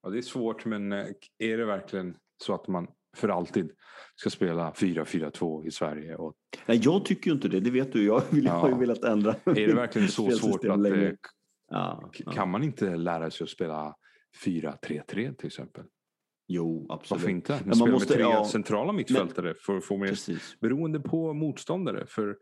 [0.03, 0.93] Ja, det är svårt men
[1.39, 3.71] är det verkligen så att man för alltid
[4.15, 6.17] ska spela 4-4-2 i Sverige?
[6.17, 6.35] Och
[6.67, 8.07] Nej, jag tycker ju inte det, det vet du.
[8.07, 8.53] Jag vill, Ja.
[8.53, 9.35] har ju velat ändra.
[9.45, 11.07] är det verkligen så svårt att länge.
[11.07, 11.13] eh,
[11.71, 13.95] Ja, kan man inte lära sig att spela
[14.45, 15.85] 4-3-3 till exempel?
[16.49, 17.11] Jo, absolut.
[17.23, 17.61] Varför inte?
[17.65, 18.45] man Man måste- med tre ja.
[18.45, 20.57] centrala mittfältare för att få mer Precis.
[20.61, 22.07] beroende på motståndare.
[22.07, 22.35] För eh,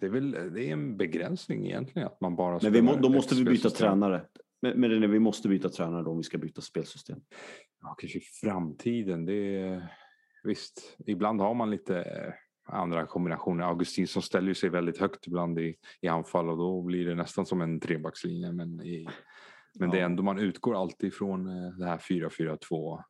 [0.00, 3.08] det är väl det är en begränsning egentligen att man bara Men vi må, då
[3.08, 4.22] måste vi byta tränare.
[4.60, 7.20] Men, men vi måste byta tränare då om vi ska byta spelsystem.
[7.82, 9.24] Ja, kanske i framtiden.
[9.24, 9.88] Det är,
[10.44, 12.32] visst, ibland har man lite eh,
[12.76, 13.64] andra kombinationer.
[13.64, 17.60] Augustinsson ställer sig väldigt högt ibland i, i anfall och då blir det nästan som
[17.60, 18.52] en trebackslinje.
[18.52, 19.08] Men, i,
[19.78, 20.06] men det är Ja.
[20.06, 23.02] ändå, man utgår alltid från eh, det här 4-4-2.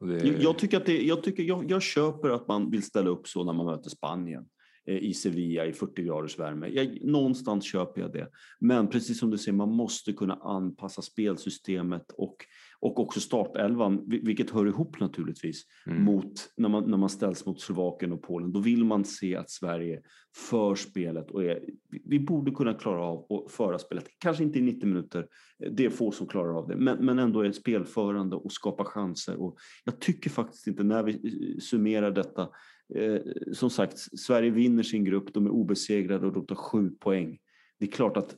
[0.00, 2.82] Och det- Jag, jag, tycker att det, jag, tycker, jag, jag köper att man vill
[2.82, 4.48] ställa upp så när man möter Spanien
[4.90, 6.68] Eh, i Sevilla i 40 graders värme.
[6.68, 8.28] Jag, någonstans köper jag det.
[8.58, 12.36] Men precis som du säger, man måste kunna anpassa spelsystemet och,
[12.82, 16.02] och också startelvan, vil- vilket hör ihop naturligtvis, Mm.
[16.04, 18.52] mot, när, man, när man ställs mot Slovakien och Polen.
[18.52, 20.02] Då vill man se att Sverige
[20.36, 21.60] för spelet och är,
[22.04, 24.04] vi- borde kunna klara av att föra spelet.
[24.18, 25.26] Kanske inte i 90 minuter,
[25.70, 29.36] det är få som klarar av det, men, men ändå är spelförande och skapa chanser.
[29.40, 32.48] Och jag tycker faktiskt inte, när vi eh, summerar detta,
[32.94, 33.20] eh,
[33.52, 37.38] som sagt, Sverige vinner sin grupp, de är obesegrade och de tar sju poäng.
[37.78, 38.36] Det är klart att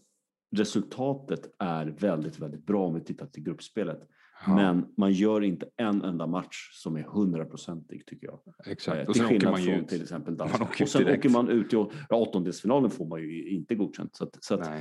[0.57, 4.01] resultatet är väldigt, väldigt bra om vi tittar till gruppspelet.
[4.47, 8.39] Ja, Men man gör inte en enda match som är hundraprocentig tycker jag.
[8.67, 8.99] exakt.
[8.99, 9.89] Eh, Och till sen åker man ju från ut.
[9.89, 10.81] till exempel Danmark.
[10.81, 11.19] Och sen direkt.
[11.19, 11.77] åker man ut i
[12.09, 14.17] ja, åttondelsfinalen får man ju inte godkänt.
[14.17, 14.75] Så, att, så att, eh,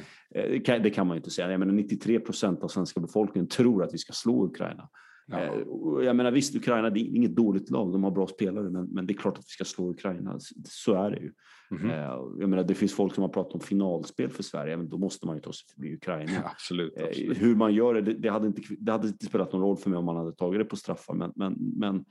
[0.49, 1.51] det, kan, det kan man ju inte säga.
[1.51, 4.89] Jag menar 93 procent av svenska befolkningen tror att vi ska slå Ukraina.
[5.31, 5.39] Ja.
[5.39, 8.85] Eh, Jag menar visst, Ukraina det är inget dåligt lag, de har bra spelare, men,
[8.85, 10.39] men det är klart att vi ska slå Ukraina.
[10.63, 11.31] Så- är det ju.
[11.71, 11.89] Mhm.
[11.89, 11.95] Eh,
[12.39, 15.25] Jag menar, det finns folk som har pratat om finalspel för Sverige, men då måste
[15.25, 16.31] man ju ta sig förbi Ukraina.
[16.31, 16.97] Ja, absolut.
[16.97, 17.41] Eh, absolut.
[17.41, 19.99] Hur man gör det, det, hade inte, det hade inte spelat någon roll för mig
[19.99, 21.13] om man hade tagit det på straffar.
[21.13, 22.05] Men, men, men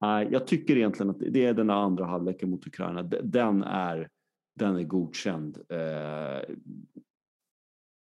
[0.00, 3.02] nej, jag tycker egentligen att det är den andra halvleken mot Ukraina.
[3.02, 4.08] Den är,
[4.58, 5.58] den är godkänd.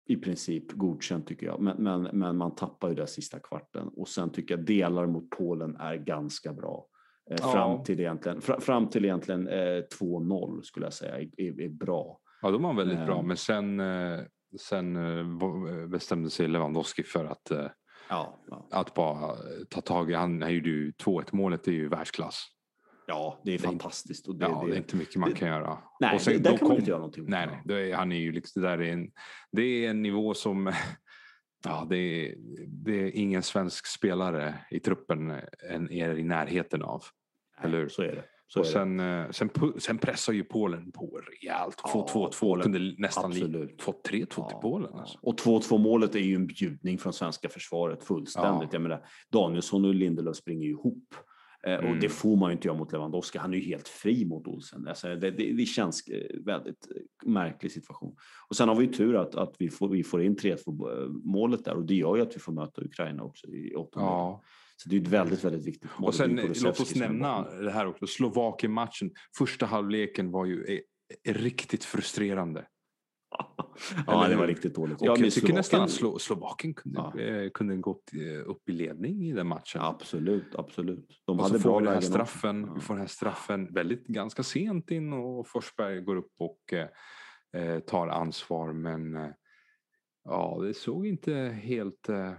[0.08, 1.60] Eh, I princip godkänd tycker jag.
[1.60, 3.88] Men, men, men man tappar ju den sista kvarten.
[3.96, 6.86] Och sen tycker jag delar mot Polen är ganska bra.
[7.30, 7.52] Eh, Ja.
[7.52, 11.68] fram, till egentligen, fra, fram till egentligen eh, 2-0 skulle jag säga är, är, är
[11.68, 12.18] bra.
[12.42, 13.18] Ja, de var väldigt bra.
[13.20, 13.26] Ehm.
[13.26, 14.18] Men sen, eh,
[14.60, 15.24] sen eh,
[15.72, 17.66] v- bestämde sig Lewandowski för att eh,
[18.08, 18.68] Ja, ja.
[18.70, 19.34] Att bara
[19.70, 22.46] ta tag i, han, han gjorde ju 2-1 målet, det är ju världsklass.
[23.06, 24.28] Ja det är fantastiskt.
[24.28, 25.78] Och det, ja, det, är inte mycket man det- kan göra.
[26.00, 27.24] nej, sen- där kan man kom- inte göra någonting.
[27.28, 27.62] Nej, nej.
[27.64, 29.10] Det är, han är ju liksom, det där är en,
[29.52, 30.72] det är en nivå som,
[31.64, 32.34] ja, det är,
[32.68, 35.30] det är ingen svensk spelare i truppen
[35.70, 37.02] än är i närheten av.
[37.62, 37.88] Eller hur?
[37.88, 38.24] Så är det.
[38.48, 41.80] Så och sen, eh, sen, sen pressar ju Polen på rejält.
[41.80, 43.32] Få Ja, 2-2, Polen- kunde nästan
[43.80, 44.90] fått 3-2 till Ja, Polen.
[44.94, 45.00] ja.
[45.00, 45.18] Alltså.
[45.22, 48.62] Och 2-2 målet är ju en bjudning från svenska försvaret fullständigt.
[48.62, 48.68] Ja.
[48.72, 51.14] Jag menar, Danielsson och Lindelöf springer ju ihop.
[51.66, 52.00] Eh, Och Mm.
[52.00, 53.38] det får man ju inte göra mot Lewandowski.
[53.38, 54.88] Han är ju helt fri mot Olsen.
[54.88, 58.16] Alltså, det, det, det känns eh, väldigt eh, märklig situation.
[58.48, 61.64] Och sen har vi ju tur att, att vi, får, vi får in 3-2 målet
[61.64, 64.14] där och det gör ju att vi får möta Ukraina också i åttondelen.
[64.18, 64.42] Ja.
[64.76, 66.08] Så det är ett väldigt, väldigt viktigt mål.
[66.08, 68.06] Och sen är låt oss är nämna det här också.
[68.06, 69.10] Slovakien-matchen.
[69.38, 70.78] Första halvleken var ju eh,
[71.24, 72.66] eh, riktigt frustrerande.
[74.06, 75.00] Ja, det var riktigt dåligt.
[75.00, 77.20] Och jag tycker Slovakien- nästan att Slo Slovakien kunde, Ja.
[77.20, 79.80] eh, kunde gått eh, upp i ledning i den matchen.
[79.82, 81.22] Absolut, absolut.
[81.26, 82.74] De Och så hade får bra vi den här straffen, Ja.
[82.74, 86.88] vi får den här straffen väldigt ganska sent in och Forsberg går upp och eh,
[87.62, 89.28] eh, tar ansvar men eh,
[90.24, 92.32] ja det såg inte helt eh,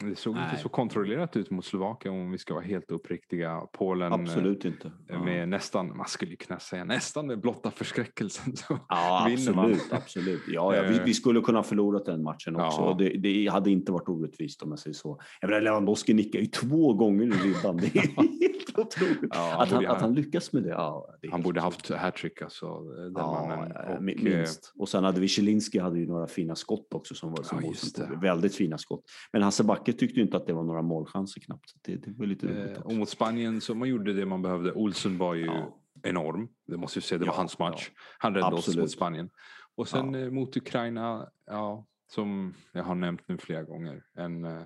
[0.00, 0.58] det såg inte Nej.
[0.62, 3.60] så kontrollerat ut mot Slovakien om vi ska vara helt uppriktiga.
[3.72, 4.92] Polen eh, Absolut inte.
[5.08, 5.24] Ja.
[5.24, 8.56] med nästan, man skulle ju kunna säga nästan med blotta förskräckelsen.
[8.56, 8.78] Så.
[8.88, 9.64] Ja, vinner man.
[9.64, 9.92] absolut.
[9.92, 10.42] absolut.
[10.48, 11.04] Ja, ja, vi, Eh.
[11.04, 12.80] vi skulle kunna ha förlorat den matchen också.
[12.80, 12.96] Ja.
[12.98, 15.20] Det, det hade inte varit orättvist om jag säger så.
[15.40, 17.76] Jag menar, Lewandowski nickar ju två gånger i ribban.
[17.76, 18.00] Det är
[18.40, 19.30] helt otroligt.
[19.34, 20.68] Ja, han att, han, borde- att han lyckas med det.
[20.68, 21.74] Ja, det Han borde otroligt.
[21.90, 22.80] haft hattrick alltså.
[22.80, 23.72] Den Ja, mannen.
[23.72, 24.72] eh, Och, eh, minst.
[24.78, 27.58] Och sen hade vi Zielinski hade ju några fina skott också som var som
[27.96, 29.04] Ja, väldigt fina skott.
[29.32, 31.74] Men Hasse Backe tyckte inte att det var några målchanser knappt.
[31.82, 34.72] Det, det var lite Eh, och mot Spanien så man gjorde det man behövde.
[34.72, 35.78] Olsen var ju Ja.
[36.02, 36.48] enorm.
[36.66, 37.90] Det måste jag säga, det var Ja, hans match.
[37.94, 38.00] ja.
[38.18, 38.80] Han räddade oss Absolut.
[38.84, 39.30] mot Spanien.
[39.74, 44.02] Och sen eh, mot Ukraina, ja, som jag har nämnt nu flera gånger.
[44.14, 44.62] En, eh,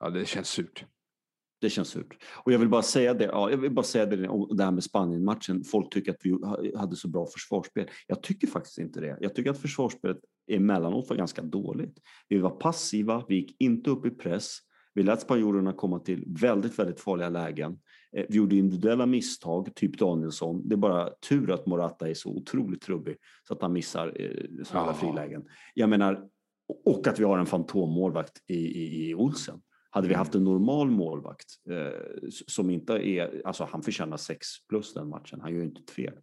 [0.00, 0.84] ja, det känns surt.
[1.60, 2.16] Det känns surt.
[2.44, 4.16] Och jag vill bara säga det, ja, jag vill bara säga det,
[4.56, 5.64] det här med Spanien-matchen.
[5.64, 7.88] Folk tycker att vi ha- hade så bra försvarsspel.
[8.06, 9.18] Jag tycker faktiskt inte det.
[9.20, 11.98] Jag tycker att försvarsspelet emellanåt var ganska dåligt.
[12.28, 14.58] Vi var passiva, vi gick inte upp i press.
[14.94, 17.78] Vi lät spanjorerna komma till väldigt, väldigt farliga lägen.
[18.16, 20.68] Eh, Vi gjorde individuella misstag, typ Danielsson.
[20.68, 23.16] Det är bara tur att Morata är så otroligt trubbig
[23.48, 24.94] så att han missar eh, sådana Ja.
[24.94, 25.44] frilägen.
[25.74, 26.28] Jag menar,
[26.84, 29.60] och att vi har en fantommålvakt i, i, i Olsen.
[29.90, 30.18] Hade vi Mm.
[30.18, 35.40] haft en normal målvakt eh, som inte är, alltså han förtjänar 6 plus den matchen,
[35.40, 36.14] han gör ju inte fel.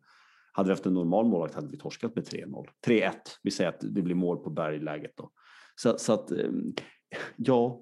[0.52, 2.66] Hade vi haft en normal målvakt hade vi torskat med 3-0.
[2.88, 3.12] 3-1,
[3.44, 5.32] vi säger att det blir mål på bergläget då.
[5.76, 6.52] Så, så att, eh,
[7.36, 7.82] ja,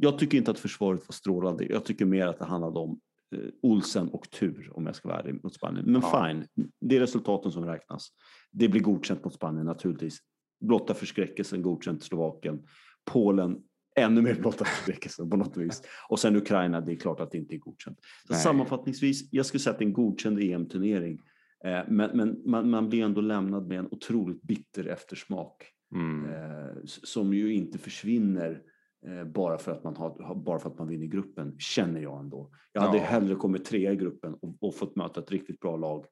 [0.00, 1.64] jag tycker inte att försvaret var strålande.
[1.64, 3.00] Jag tycker mer att det handlade om
[3.36, 5.84] eh, Olsen och tur om jag ska vara ärlig mot Spanien.
[5.92, 6.26] Men Ja.
[6.28, 8.08] fine, det är resultaten som räknas.
[8.50, 10.18] Det blir godkänt mot Spanien naturligtvis.
[10.60, 12.62] Blotta förskräckelsen godkänt Slovakien.
[13.04, 13.58] Polen
[13.96, 15.82] ännu mer blotta förskräckelsen på något vis.
[16.08, 17.98] Och sen Ukraina, det är klart att det inte är godkänt.
[18.42, 21.18] Sammanfattningsvis, jag skulle säga att det är en godkänd EM-turnering.
[21.64, 26.24] Eh, Men, men man, man blir ändå lämnad med en otroligt bitter eftersmak Mm.
[26.32, 28.62] eh, som ju inte försvinner
[29.06, 32.50] eh, bara, för att man har, bara för att man vinner gruppen, känner jag ändå.
[32.72, 33.04] Jag hade Ja.
[33.04, 36.06] hellre kommit trea i gruppen och, och fått möta ett riktigt bra lag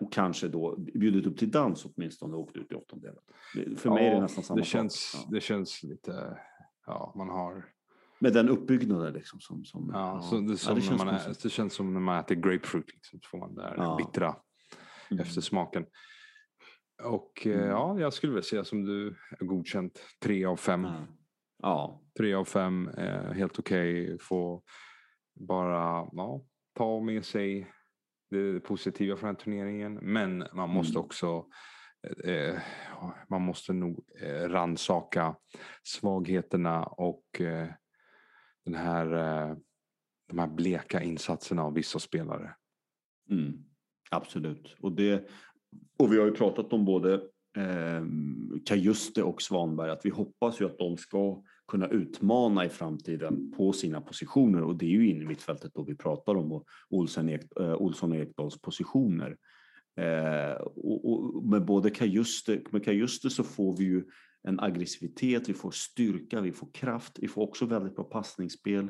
[0.00, 3.22] och kanske då bjudit upp till dans åtminstone och åkt ut i åttondelen.
[3.54, 4.68] Det- För mig är det Ja, nästan samma det sak.
[4.70, 5.28] känns, Ja.
[5.34, 6.36] det känns lite,
[6.86, 7.64] ja man har,
[8.20, 9.40] Med den uppbyggnaden liksom.
[9.40, 12.00] Som, som, ja, Så det, Ja, som det när känns är, det känns som när
[12.00, 13.96] man äter grapefruit, liksom, så får man den där Ja.
[13.96, 14.36] bittra
[15.10, 15.22] Mm.
[15.22, 15.86] eftersmaken.
[17.02, 17.68] Och eh, Mm.
[17.68, 20.84] ja, jag skulle väl säga som du, godkänt tre av fem.
[20.84, 21.06] Ja.
[21.62, 24.18] Ja, Tre av fem, eh, helt okej.
[24.18, 24.62] Få
[25.34, 26.44] bara ja,
[26.74, 27.72] ta med sig
[28.30, 29.94] det positiva från den här turneringen.
[29.94, 31.04] Men man måste Mm.
[31.04, 31.46] också
[32.24, 32.58] eh,
[33.28, 35.36] man måste nog eh, ransaka
[35.82, 37.68] svagheterna och eh,
[38.64, 39.56] den här, eh,
[40.28, 42.54] de här bleka insatserna av vissa spelare.
[43.30, 43.64] Mm,
[44.10, 44.76] absolut.
[44.80, 45.28] Och, det,
[45.98, 47.14] och vi har ju pratat om både
[47.56, 48.04] eh,
[48.64, 53.72] Kajuste och Svanberg att vi hoppas ju att de ska kunna utmana i framtiden på
[53.72, 57.28] sina positioner och det är ju in i mittfältet då vi pratar om och Olsen,
[57.28, 59.36] Ek, eh, Olsson och Ekdals positioner.
[59.96, 64.04] Eh, och, och med både Kajuste, med Kajuste så får vi ju
[64.42, 68.88] en aggressivitet, vi får styrka, vi får kraft, vi får också väldigt bra passningsspel.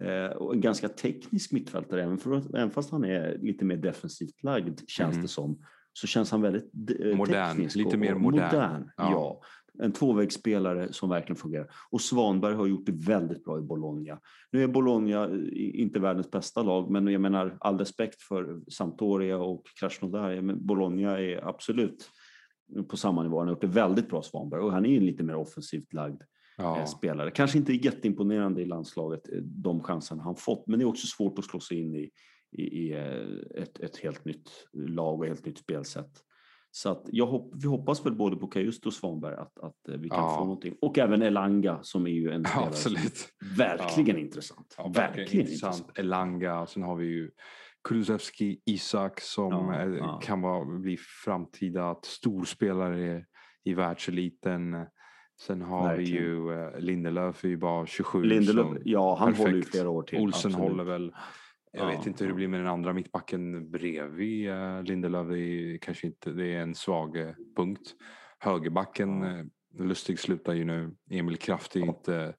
[0.00, 4.42] Eh, och en ganska teknisk mittfältare, även, för, även fast han är lite mer defensivt
[4.42, 5.22] lagd känns Mm.
[5.22, 5.58] det som,
[5.92, 6.70] så känns han väldigt
[7.04, 8.90] eh, Modern, teknisk lite mer och modern.
[8.96, 9.10] Ja.
[9.10, 9.40] Ja.
[9.82, 11.70] En tvåvägsspelare som verkligen fungerar.
[11.90, 14.20] Och Svanberg har gjort det väldigt bra i Bologna.
[14.52, 19.38] Nu är Bologna eh, inte världens bästa lag, men jag menar all respekt för Sampdoria
[19.38, 20.40] och Krasnodar.
[20.40, 22.10] Men Bologna är absolut
[22.88, 23.38] på samma nivå.
[23.38, 24.60] Han har gjort det väldigt bra, Svanberg.
[24.60, 26.22] Och han är ju lite mer offensivt lagd.
[26.58, 26.86] Ja.
[26.86, 27.30] spelare.
[27.30, 31.44] Kanske inte jätteimponerande i landslaget, de chanserna han fått, men det är också svårt att
[31.44, 32.10] slå sig in i,
[32.52, 32.92] i, i
[33.54, 36.10] ett, ett helt nytt lag och helt nytt spelsätt.
[36.70, 40.08] Så att jag hopp, vi hoppas väl både på Kajuste och Svanberg att, att vi
[40.08, 40.36] kan ja.
[40.38, 40.74] få någonting.
[40.80, 43.28] Och även Elanga som är ju en spelare Absolut.
[43.56, 44.22] verkligen ja.
[44.22, 44.74] intressant.
[44.78, 45.74] Ja, verkligen, verkligen intressant.
[45.76, 45.98] intressant.
[45.98, 47.30] Elanga, sen har vi ju
[47.88, 53.24] Kulusevski, Isak som är, kan vara, bli framtida storspelare i,
[53.64, 54.74] i världseliten.
[55.40, 56.22] Sen har verkligen.
[56.22, 58.22] vi ju uh, Lindelöf är ju bara 27.
[58.22, 59.46] Lindelöf, ja han perfekt.
[59.46, 60.18] håller ju flera år till.
[60.18, 60.68] Olsen absolut.
[60.68, 61.12] håller väl
[61.72, 65.30] jag vet inte hur det blir med den andra mittbacken bredvid uh, Lindelöf.
[65.30, 67.94] Är kanske inte, det är en svag uh, punkt.
[68.38, 69.44] Högerbacken, uh,
[69.78, 70.94] Lustig slutar ju nu.
[71.10, 72.34] Emil Kraft är inte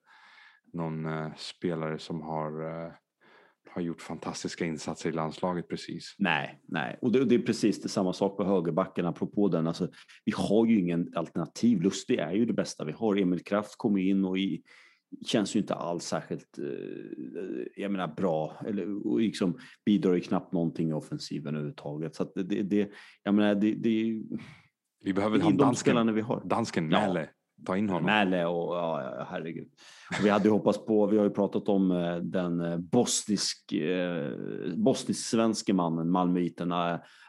[0.72, 2.92] någon spelare som har
[3.68, 6.14] har gjort fantastiska insatser i landslaget precis.
[6.18, 6.98] Nej, nej.
[7.02, 9.66] och det, det är precis det samma sak på högerbacken apropå den.
[9.66, 9.88] Alltså,
[10.24, 11.80] vi har ju ingen alternativ.
[11.80, 13.16] Lustig är ju det bästa vi har.
[13.16, 14.62] Emil Kraft kommer in och i,
[15.26, 16.64] känns ju inte alls särskilt eh,
[17.76, 22.14] jag menar, bra eller och liksom bidrar ju knappt någonting i offensiven överhuvudtaget.
[22.14, 22.90] Så det, det,
[23.22, 24.22] jag menar, det, det,
[25.04, 26.42] vi behöver ha dansken, vi har.
[26.44, 27.28] dansken Mäle.
[27.60, 27.66] Ja.
[27.66, 28.06] Ta in honom.
[28.06, 29.68] Mäle och ja, herregud.
[30.18, 33.72] Och vi hade ju hoppats på, vi har ju pratat om eh, den eh, bosnisk,
[33.72, 34.30] eh,
[34.76, 36.72] bosnisk-svenske mannen, malmöiten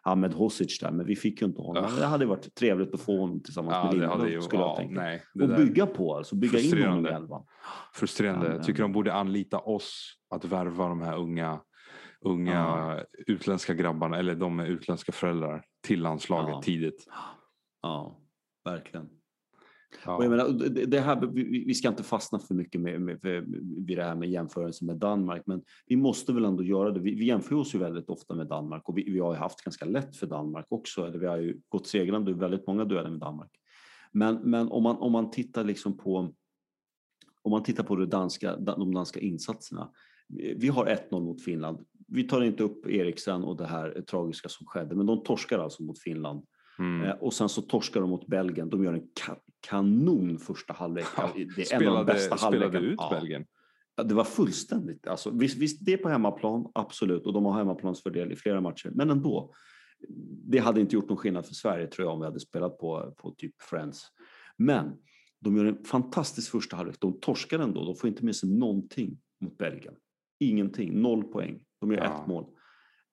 [0.03, 1.85] Ahmed Hosic där, men vi fick ju inte honom.
[1.85, 1.99] Uh.
[1.99, 5.01] Det hade varit trevligt att få honom tillsammans ja, med Lindblom, skulle jag tänka.
[5.01, 7.45] Nej, och bygga på, alltså bygga in honom i elvan.
[7.93, 8.47] Frustrerande.
[8.47, 11.59] Jag tycker de borde anlita oss att värva de här unga
[12.25, 13.05] unga ja.
[13.27, 16.61] utländska grabbarna, eller de med utländska föräldrar, till landslaget ja.
[16.61, 17.07] tidigt.
[17.81, 18.19] Ja,
[18.65, 19.09] verkligen.
[20.05, 20.17] Ja.
[20.17, 21.27] Och jag menar, det här,
[21.65, 23.19] vi ska inte fastna för mycket med, med,
[23.87, 26.99] vid det här med jämförelse med Danmark, men vi måste väl ändå göra det.
[26.99, 29.85] Vi, vi jämför oss ju väldigt ofta med Danmark och vi, vi har haft ganska
[29.85, 31.07] lätt för Danmark också.
[31.07, 33.51] Eller vi har ju gått segrande i väldigt många dueller med Danmark.
[34.11, 36.33] Men, men om, man, om man tittar liksom på
[37.43, 39.89] om man tittar på det danska, de danska insatserna.
[40.55, 41.79] Vi har 1-0 mot Finland.
[42.07, 45.83] Vi tar inte upp Eriksen och det här tragiska som skedde, men de torskar alltså
[45.83, 46.45] mot Finland
[46.81, 47.07] Mm.
[47.07, 48.69] Eh, och sen så torskar de mot Belgien.
[48.69, 49.07] De gör en
[49.61, 51.05] kanon första halvlek.
[51.17, 52.79] Ja, det är spelade, en av de bästa halvlekarna.
[52.79, 53.09] ut ja.
[53.09, 53.45] Belgien?
[54.03, 55.07] Det var fullständigt.
[55.07, 57.25] Alltså, visst, visst, det är på hemmaplan, absolut.
[57.25, 58.91] Och de har hemmaplansfördel i flera matcher.
[58.93, 59.53] Men ändå.
[60.43, 63.13] Det hade inte gjort någon skillnad för Sverige tror jag om vi hade spelat på,
[63.17, 64.07] på typ Friends.
[64.57, 64.97] Men
[65.39, 66.97] de gör en fantastisk första halvlek.
[66.99, 67.85] De torskar ändå.
[67.85, 69.95] De får inte med sig någonting mot Belgien.
[70.39, 71.01] Ingenting.
[71.01, 71.63] Noll poäng.
[71.79, 72.21] De gör ja.
[72.21, 72.45] ett mål.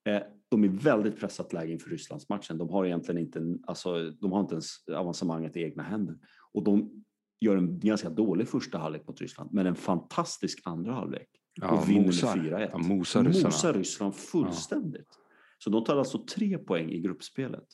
[0.08, 2.58] Eh, de är väldigt pressat läge inför Rysslandsmatchen.
[2.58, 6.16] De har egentligen inte, alltså, de har inte ens avancemanget i egna händer.
[6.52, 7.04] Och de
[7.40, 11.28] gör en ganska dålig första halvlek mot Ryssland, men en fantastisk andra halvlek.
[11.54, 12.36] Ja, och vinner mosar.
[12.36, 12.68] med 4-1.
[12.72, 15.08] Ja, mosar, mosar Ryssland fullständigt.
[15.10, 15.24] Ja.
[15.58, 17.66] Så de tar alltså tre poäng i gruppspelet.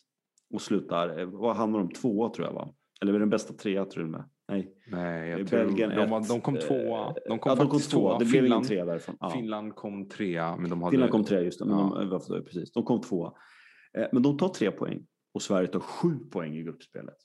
[0.50, 2.74] Och slutar, eh, vad hamnar de tvåa tror jag va?
[3.00, 4.24] Eller är den bästa trea tror du med?
[4.48, 7.09] Nej, Nej jag Belgien tror, de, var, de kom tvåa.
[7.09, 8.18] Eh, de kom ja, de kom tvåa.
[8.18, 9.16] Det blev ingen trea därifrån.
[9.20, 9.30] Ja.
[9.30, 10.57] Finland kom trea.
[10.57, 10.90] Men de hade...
[10.90, 11.64] Finland kom trea, just det.
[11.64, 12.20] Men ja.
[12.28, 12.72] de, precis.
[12.72, 13.33] de kom tvåa.
[13.98, 17.16] Eh, men de tar tre poäng och Sverige tar sju poäng i gruppspelet.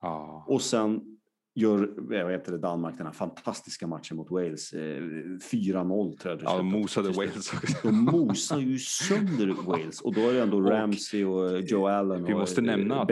[0.00, 0.44] Ja.
[0.48, 1.17] Och sen
[1.58, 1.90] gör
[2.22, 4.74] vad heter det, Danmark den här fantastiska matchen mot Wales.
[4.74, 6.42] 4-0 eh, tror jag.
[6.42, 7.76] Ja, de mosade Wales också.
[7.82, 12.24] De mosar ju sönder Wales och då är det ändå Ramsey och Joe Allen.
[12.24, 13.10] Vi måste nämna att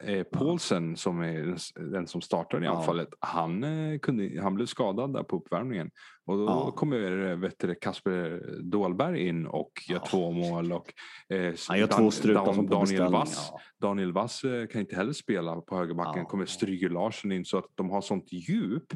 [0.00, 1.56] Eh, Paulsen som är
[1.90, 5.90] den som startar i anfallet, han, eh, kunde, han blev skadad där på uppvärmningen.
[6.26, 6.70] Och då ja.
[6.70, 10.06] kommer eh, vet du, Kasper Dolberg in och gör ja.
[10.10, 10.72] två mål.
[10.72, 10.92] Och,
[11.28, 13.60] eh, han gör två strutar Dan, Daniel Wass, ja.
[13.80, 16.22] Daniel Wass eh, kan inte heller spela på högerbacken.
[16.22, 16.24] Ja.
[16.24, 18.92] kommer Stryger Larsen in så att de har sånt djup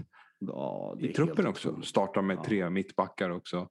[1.01, 1.83] i truppen också.
[1.83, 3.69] Startar med tre mittbackar också.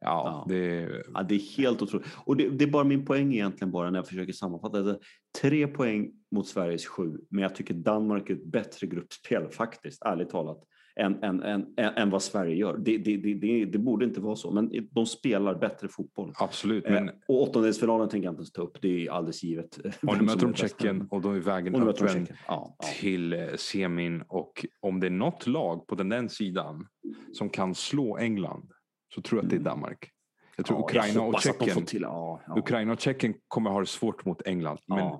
[0.00, 0.54] Ja, ja.
[0.54, 0.88] Det...
[1.14, 2.06] ja, det är helt otroligt.
[2.24, 4.98] Och det, det, är bara min poäng egentligen bara när jag försöker sammanfatta det.
[5.40, 10.30] Tre poäng mot Sveriges sju, men jag tycker Danmark är ett bättre gruppspel faktiskt, ärligt
[10.30, 10.64] talat,
[10.98, 12.78] än, än, än, än vad Sverige gör.
[12.78, 16.32] Det, det, det, det, borde inte vara så, men de spelar bättre fotboll.
[16.36, 16.86] Absolut.
[16.86, 17.10] Eh, men...
[17.28, 19.78] och åttondelsfinalen tänker jag inte ens ta upp, det är alldeles givet.
[20.02, 22.86] Och nu möter de Tjeckien och då är vägen öppen ja, ja.
[23.00, 26.86] till eh, semin och om det är något lag på den, den sidan
[27.32, 28.70] som kan slå England
[29.14, 29.70] så tror jag att det är mm.
[29.70, 30.10] Danmark.
[30.56, 32.58] Jag tror ja, Ukraina, jag och Tjeckien, till, ja, ja.
[32.58, 34.78] Ukraina och Tjeckien kommer ha det svårt mot England.
[34.86, 35.18] Men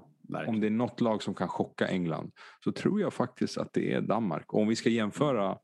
[0.49, 2.33] om det är något lag som kan chocka England
[2.65, 4.53] så tror jag faktiskt att det är Danmark.
[4.53, 5.59] Och om vi ska jämföra,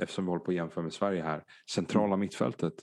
[0.00, 2.20] eftersom vi håller på att jämföra med Sverige här, centrala mm.
[2.20, 2.74] mittfältet.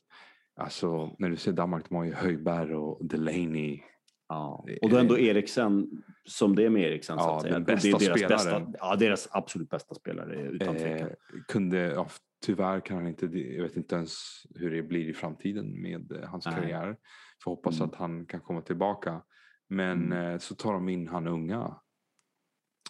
[0.56, 3.82] Alltså när du ser Danmark, de har ju Höjberg och Delaney.
[4.30, 4.66] Ja.
[4.82, 5.90] Och då ändå Eriksen,
[6.24, 7.54] som det är med Eriksen ja, så att säga.
[7.54, 8.72] Den bästa det är deras spelaren.
[8.72, 11.08] Bästa, ja, deras absolut bästa spelare utan eh,
[11.48, 12.08] kunde, ja,
[12.46, 14.18] tyvärr kan han inte, jag vet inte ens
[14.56, 16.56] hur det blir i framtiden med eh, hans Nej.
[16.56, 16.98] karriär.
[17.44, 17.90] Får hoppas mm.
[17.90, 19.22] att han kan komma tillbaka.
[19.70, 20.34] Men mm.
[20.34, 21.76] Eh, så tar de in han unga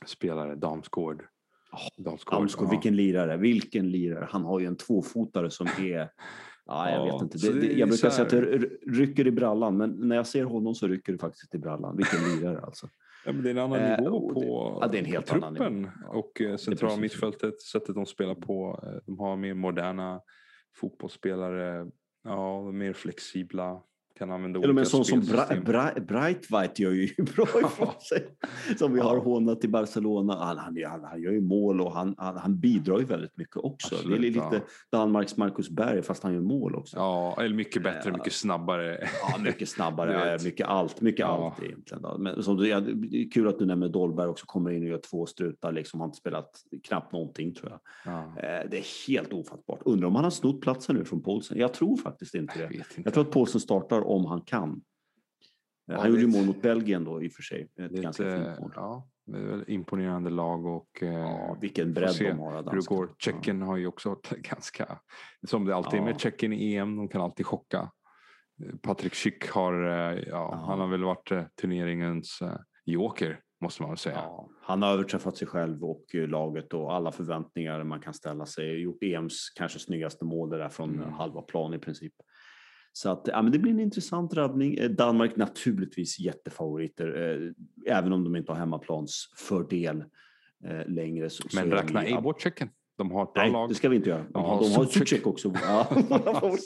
[0.06, 1.28] spelare, Damsgård.
[1.98, 2.70] Dalsgaard, Damsgaard, ja.
[2.72, 4.28] vilken lirare, vilken lirare.
[4.32, 6.10] Han har ju en tvåfotare som är...
[6.66, 7.38] Ja, jag Ja, vet inte.
[7.52, 10.76] Det, det jag brukar säga att det rycker i brallan, men när jag ser honom
[10.76, 11.98] så rycker det faktiskt i brallan.
[11.98, 12.88] Vilken lirare alltså.
[13.26, 15.06] Ja, men det är en annan Eh, nivå och det- på, ja, det är en
[15.06, 15.92] helt på annan truppen nivå.
[16.04, 18.80] Ja, och eh, centrala mittfältet, sättet de spelar på.
[18.84, 20.22] eh, De har mer moderna
[20.76, 21.88] fotbollsspelare,
[22.24, 23.82] ja, mer flexibla,
[24.20, 25.46] kan använda en olika sån som Bra.
[25.66, 28.28] Bra, Breitweit gör ju bra ifrån sig.
[28.78, 30.34] Som vi har hånat i Barcelona.
[30.34, 33.58] Han, han, han, han gör ju mål och han, han, han bidrar ju väldigt mycket
[33.58, 33.96] också.
[33.96, 34.60] Absolut, det är lite ja.
[35.00, 36.98] Danmarks Marcus Berg fast han gör mål också.
[36.98, 38.18] Ja, eller mycket bättre, Ja.
[38.18, 39.08] mycket snabbare.
[39.22, 41.02] Ja, mycket snabbare, mycket allt.
[41.02, 41.26] Mycket Ja.
[41.56, 42.02] allt egentligen.
[42.02, 42.18] Då.
[42.18, 42.82] Men som ja,
[43.34, 45.72] kul att du nämner Dolberg också kommer in och gör två strutar.
[45.72, 46.50] Liksom, har inte spelat
[46.88, 47.80] knappt någonting tror jag.
[48.14, 49.80] Ja, Eh, Det är helt ofattbart.
[49.86, 51.58] Undrar om han har snott platsen nu från Paulsen?
[51.58, 52.76] Jag tror faktiskt inte jag det.
[52.76, 53.02] inte.
[53.06, 54.70] Jag tror att Paulsen startar om han kan.
[54.70, 54.76] Eh,
[55.86, 57.62] Ja, han gjorde ju mål mot Belgien då i och för sig.
[57.62, 58.72] Ett Det ganska fint mål.
[58.76, 62.56] ja, det är väl imponerande lag och eh, Ja, vilken bredd de har.
[62.72, 63.10] hur det går.
[63.20, 65.00] Tjeckien har ju också varit ganska,
[65.48, 66.04] som det alltid är Ja.
[66.06, 67.92] med Tjeckien i EM, de kan alltid chocka.
[68.82, 69.74] Patrik Schick har,
[70.14, 71.32] eh, ja, han har väl varit
[71.62, 72.40] turneringens
[72.86, 74.16] joker, måste man väl säga.
[74.16, 78.82] Ja, han har överträffat sig själv och laget och alla förväntningar man kan ställa sig.
[78.82, 81.14] Gjort EMs kanske snyggaste mål det där från Mm.
[81.14, 82.14] halva plan i princip.
[82.94, 84.74] Så att, ja, men det blir en intressant drabbning.
[84.74, 87.32] Eh, Danmark naturligtvis jättefavoriter,
[87.88, 90.04] eh, även om de inte har hemmaplansfördel
[90.66, 91.30] eh, längre.
[91.30, 92.70] Så, så Men är räkna ej bort Tjeckien.
[93.00, 93.70] De har ett bra Nej, lag.
[93.70, 94.26] det ska vi inte göra.
[94.30, 94.86] De har de har.
[94.86, 95.54] Suchek också.
[95.64, 95.88] Ja,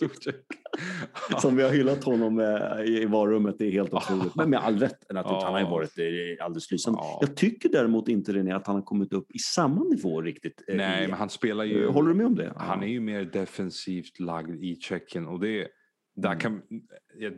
[1.41, 3.55] som vi har hyllat honom eh, i varummet.
[3.59, 4.35] Det är helt otroligt.
[4.35, 5.13] Men med all rätt.
[5.13, 5.43] Naturligtvis.
[5.43, 6.99] Han har ju varit eh, alldeles lysande.
[7.01, 7.17] Ja.
[7.21, 10.63] Jag tycker däremot inte René att han har kommit upp i samma nivå riktigt.
[10.67, 11.87] eh, Nej, men han spelar ju...
[11.87, 12.53] Håller du med om det?
[12.55, 15.67] Han är ju mer defensivt lagd i Tjeckien och det,
[16.15, 16.39] där Mm.
[16.39, 16.61] kan,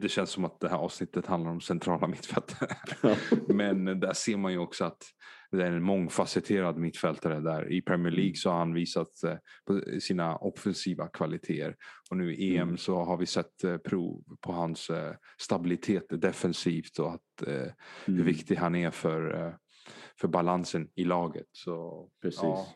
[0.02, 2.70] det känns som att det här avsnittet handlar om centrala mittfältet.
[3.48, 5.04] Men där ser man ju också att
[5.52, 7.72] det är en mångfacetterad mittfältare där.
[7.72, 8.20] I Premier Mm.
[8.20, 11.76] League så har han visat eh, sina offensiva kvaliteter.
[12.12, 12.78] Och nu i EM Mm.
[12.78, 17.22] så har vi sett eh, prov på hans eh, stabilitet defensivt och att,
[18.06, 19.56] hur viktig han är för,
[20.22, 21.48] för balansen i laget.
[21.52, 22.40] Så, Precis.
[22.44, 22.68] ja,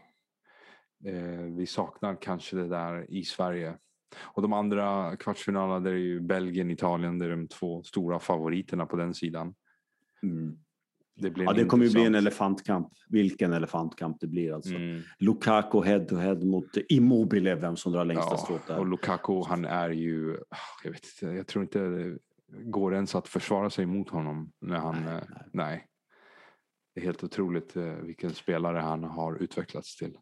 [1.57, 3.77] vi saknar kanske det där i Sverige.
[4.17, 8.85] Och de andra kvartsfinalerna där är ju Belgien, Italien, det är de två stora favoriterna
[8.85, 9.53] på den sidan.
[10.23, 10.57] Mm.
[11.15, 12.87] Det, Ja, det kommer ju bli en elefantkamp.
[13.09, 14.75] Vilken elefantkamp det blir alltså.
[14.75, 15.01] Mm.
[15.19, 18.79] Lukaku head to head mot Immobile, vem som drar längsta strået Ja, där.
[18.79, 22.17] och Lukaku han är ju, ah, jag vet inte, jag tror inte det
[22.63, 25.43] går ens att försvara sig mot honom när han, Nej, nej.
[25.53, 25.85] nej.
[26.95, 30.17] Det är helt otroligt eh, vilken spelare han har utvecklats till.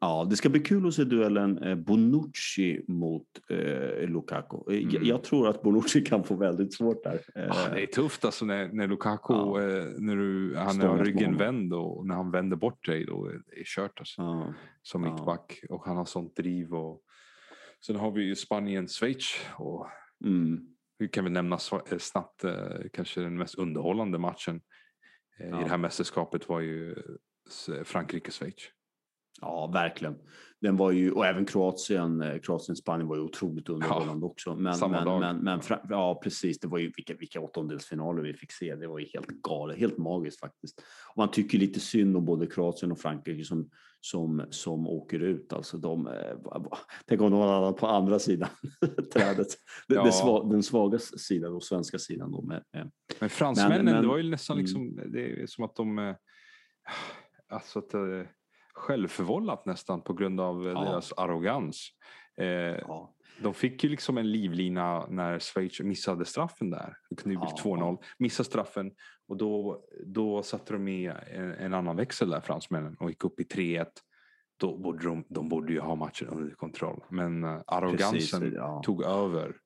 [0.00, 4.56] Ja, det ska bli kul att se duellen eh, Bonucci mot eh, Lukaku.
[4.70, 5.06] Eh, Jag, Mm.
[5.08, 7.20] jag tror att Bonucci kan få väldigt svårt där.
[7.34, 9.58] Eh, Ah, det är tufft alltså när, när Lukaku, Ja.
[9.98, 13.32] när du, han Stångas har ryggen vänd och när han vänder bort dig då är
[13.32, 14.22] det kört alltså.
[14.22, 14.54] ja.
[14.82, 15.12] Som Ja.
[15.14, 17.02] mittback och han har sånt driv och
[17.86, 19.24] sen har vi ju Spanien, Schweiz
[19.58, 19.86] och
[20.24, 20.60] Mm.
[20.98, 21.58] vi kan väl nämna
[21.98, 22.44] snabbt
[22.92, 24.60] kanske den mest underhållande matchen
[25.38, 25.60] Ja.
[25.60, 26.94] i det här mästerskapet var ju
[27.84, 28.70] Frankrike-Schweiz.
[29.40, 30.18] Ja, verkligen.
[30.60, 34.54] Den var ju, och även Kroatien, eh, Kroatien-Spanien var ju otroligt underhållande också.
[34.56, 35.20] Men, samma men, dag.
[35.20, 36.58] men, men ja, precis.
[36.58, 38.74] Det var ju vilka, vilka åttondelsfinaler vi fick se.
[38.74, 40.78] Det var ju helt galet, helt magiskt faktiskt.
[41.10, 43.70] Och man tycker lite synd om både Kroatien och Frankrike som,
[44.00, 45.52] som, som åker ut.
[45.52, 46.62] Alltså de, eh,
[47.06, 48.48] tänk om hade hamnat på andra sidan
[49.12, 49.48] trädet.
[49.88, 50.04] Det, Ja.
[50.04, 52.32] det sva, den svaga sidan och svenska sidan.
[52.32, 52.90] Då med, med.
[53.20, 54.64] Men fransmännen, Men- men- det var ju nästan mm.
[54.64, 56.14] liksom, det är som att de, eh,
[57.48, 57.94] alltså att,
[58.76, 60.80] självförvållat nästan på grund av eh, Ja.
[60.84, 61.88] deras arrogans.
[62.38, 63.12] Eh, Ja.
[63.42, 66.96] De fick ju liksom en livlina när Schweiz missade straffen där.
[67.10, 67.62] Det kunde ju bli Ja.
[67.62, 67.98] 2-0.
[68.18, 68.92] Missade straffen
[69.28, 73.40] och då, då satte de i en, en annan växel där, fransmännen, och gick upp
[73.40, 73.86] i 3-1.
[74.60, 77.04] Då borde de, de borde ju ha matchen under kontroll.
[77.10, 78.82] Men eh, arrogansen Precis, ja.
[78.84, 79.56] tog över,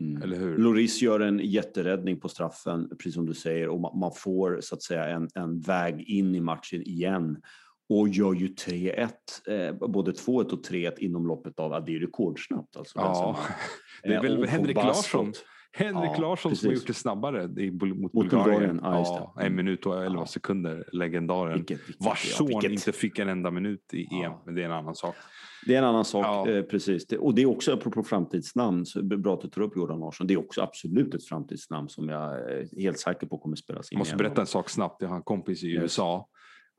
[0.00, 0.22] Mm.
[0.22, 0.56] eller hur?
[0.58, 4.74] Loris gör en jätteräddning på straffen, precis som du säger, och ma- man får så
[4.74, 7.42] att säga en, en väg in i matchen igen
[7.88, 9.08] och gör ju 3-1,
[9.48, 12.98] eh, både 2-1 och 3-1 inom loppet av, ja, det är ju rekordsnabbt alltså.
[12.98, 13.38] Ja,
[14.02, 15.32] det är Eh, väl och Henrik Larsson.
[15.72, 16.82] Henrik Ja, Larsson som har precis.
[16.82, 18.80] gjort det snabbare i, mot, Mot Bulgarien.
[18.82, 19.44] Ja, just det.
[19.46, 20.26] en minut och 11 Ja.
[20.26, 21.54] sekunder, legendaren.
[21.54, 24.24] Vilket, vilket, Vars ja, son vilket- inte fick en enda minut i Ja.
[24.24, 25.14] EM, men det är en annan sak.
[25.66, 26.48] Det är en annan sak, Ja.
[26.50, 27.06] eh, precis.
[27.06, 30.26] Det, och det är också, apropå framtidsnamn, så bra att du tar upp Jordan Larsson.
[30.26, 33.96] Det är också absolut ett framtidsnamn som jag är helt säker på kommer spelas in.
[33.96, 35.02] Jag måste berätta en sak snabbt.
[35.02, 35.82] Jag har en kompis i Yes.
[35.82, 36.28] USA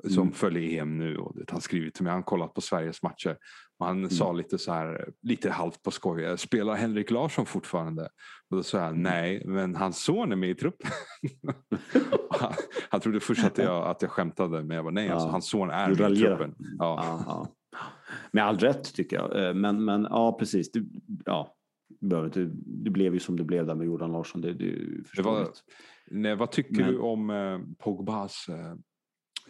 [0.03, 0.33] som Mm.
[0.33, 3.37] följer EM nu och det, han skrivit till mig, han kollat på Sveriges matcher.
[3.79, 4.09] Och han Mm.
[4.09, 8.03] sa lite så här, lite halvt på skoj, "Eh, spelar Henrik Larsson fortfarande?
[8.49, 9.01] Och då sa jag Mm.
[9.01, 10.91] nej, men hans son är med i truppen.
[12.39, 12.53] Han,
[12.89, 15.13] han trodde först att jag, att jag skämtade, men jag var nej, Ja.
[15.13, 16.55] alltså, hans son är Du med i truppen.
[16.79, 17.47] Ja.
[18.31, 19.47] Med all rätt tycker jag.
[19.47, 20.71] Eh, Men, men ja, precis.
[20.71, 20.83] Det,
[21.25, 21.55] ja,
[22.01, 24.41] inte- det blev ju som det blev där med Jordan Larsson.
[24.41, 24.75] Det, det
[25.15, 25.47] Det var,
[26.11, 28.73] nej, vad tycker Men- du om eh, Pogbas eh,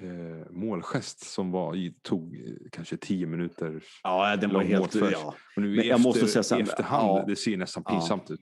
[0.02, 2.42] eh, målgest som var, i, tog eh,
[2.72, 3.84] kanske tio minuter?
[4.04, 4.96] Ja, den var helt...
[4.96, 7.26] Ja, Och nu Men i jag efter, måste säga så här, efterhand, ja.
[7.28, 7.92] det ser nästan Ja.
[7.92, 8.42] pinsamt ut.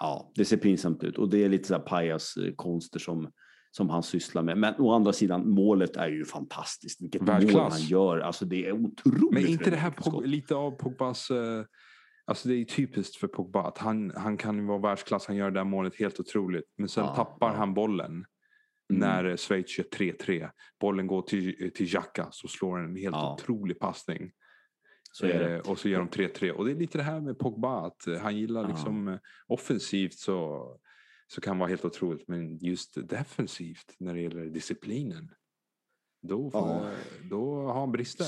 [0.00, 1.18] ja, det ser pinsamt ut.
[1.18, 3.32] Och det är lite så här pajaskonster som,
[3.70, 4.58] som han sysslar med.
[4.58, 7.02] Men å andra sidan, målet är ju fantastiskt.
[7.02, 7.72] Vilket mål Världsklass.
[7.80, 8.18] han gör.
[8.18, 9.32] Alltså det är otroligt.
[9.32, 9.90] Men inte det här.
[9.90, 11.30] Pog, lite av Pogbas...
[11.30, 11.64] Eh,
[12.28, 15.60] alltså det är typiskt för Pogba att han, han kan vara världsklass, han gör det
[15.60, 16.64] här målet helt otroligt.
[16.78, 17.56] Men sen Ja, tappar ja.
[17.56, 18.24] han bollen.
[18.88, 20.50] När eh, Schweiz gör 3-3.
[20.80, 23.34] Bollen går till, till Xhaka så slår en helt Ja.
[23.34, 24.32] otrolig passning.
[25.12, 25.26] Så.
[25.26, 26.50] Eh, och så gör de 3-3.
[26.50, 28.68] Och det är lite det här med Pogba, att eh, han gillar Ja.
[28.68, 30.66] liksom eh, offensivt så,
[31.26, 32.28] så kan vara helt otroligt.
[32.28, 35.30] Men just defensivt när det gäller disciplinen,
[36.22, 36.90] då, Ja.
[37.30, 38.26] då har han brister.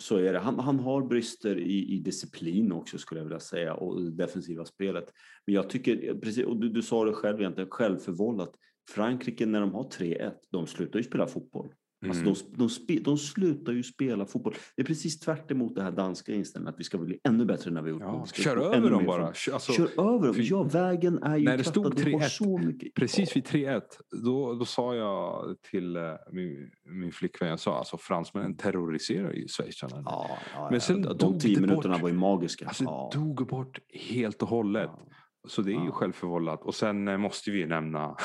[0.00, 0.38] Så är det.
[0.38, 4.64] Han, han har brister i, i disciplin också skulle jag vilja säga och det defensiva
[4.64, 5.12] spelet.
[5.46, 8.52] Men jag tycker, precis, och du, du sa det själv egentligen, självförvållat.
[8.90, 11.72] Frankrike när de har 3-1, de slutar ju spela fotboll.
[12.06, 12.34] Alltså Mm.
[12.34, 14.54] de, de, spe, de slutar ju spela fotboll.
[14.76, 17.70] Det är precis tvärt emot det här danska inställningen att vi ska bli ännu bättre
[17.70, 18.02] vad vi gjort.
[18.02, 19.26] Ja, kör över dem bara.
[19.26, 20.36] Alltså, kör över dem.
[20.38, 22.04] Ja, vägen är ju när det stod krattad.
[22.04, 22.94] Du har 3-1, så mycket.
[22.94, 23.80] Precis vid 3-1,
[24.24, 26.02] då, då sa jag till eh,
[26.32, 30.02] min, min flickvän, jag sa alltså fransmännen terroriserar ju schweizarna.
[30.04, 31.12] Ja, ja, Men sen ja.
[31.12, 32.02] de tio minuterna bort.
[32.02, 32.66] var ju magiska.
[32.66, 33.10] Alltså ja.
[33.14, 33.78] dog bort
[34.10, 34.90] helt och hållet.
[34.92, 35.08] Ja.
[35.48, 35.92] Så det är ju Ja.
[35.92, 36.62] självförvållat.
[36.64, 38.16] Och sen eh, måste vi nämna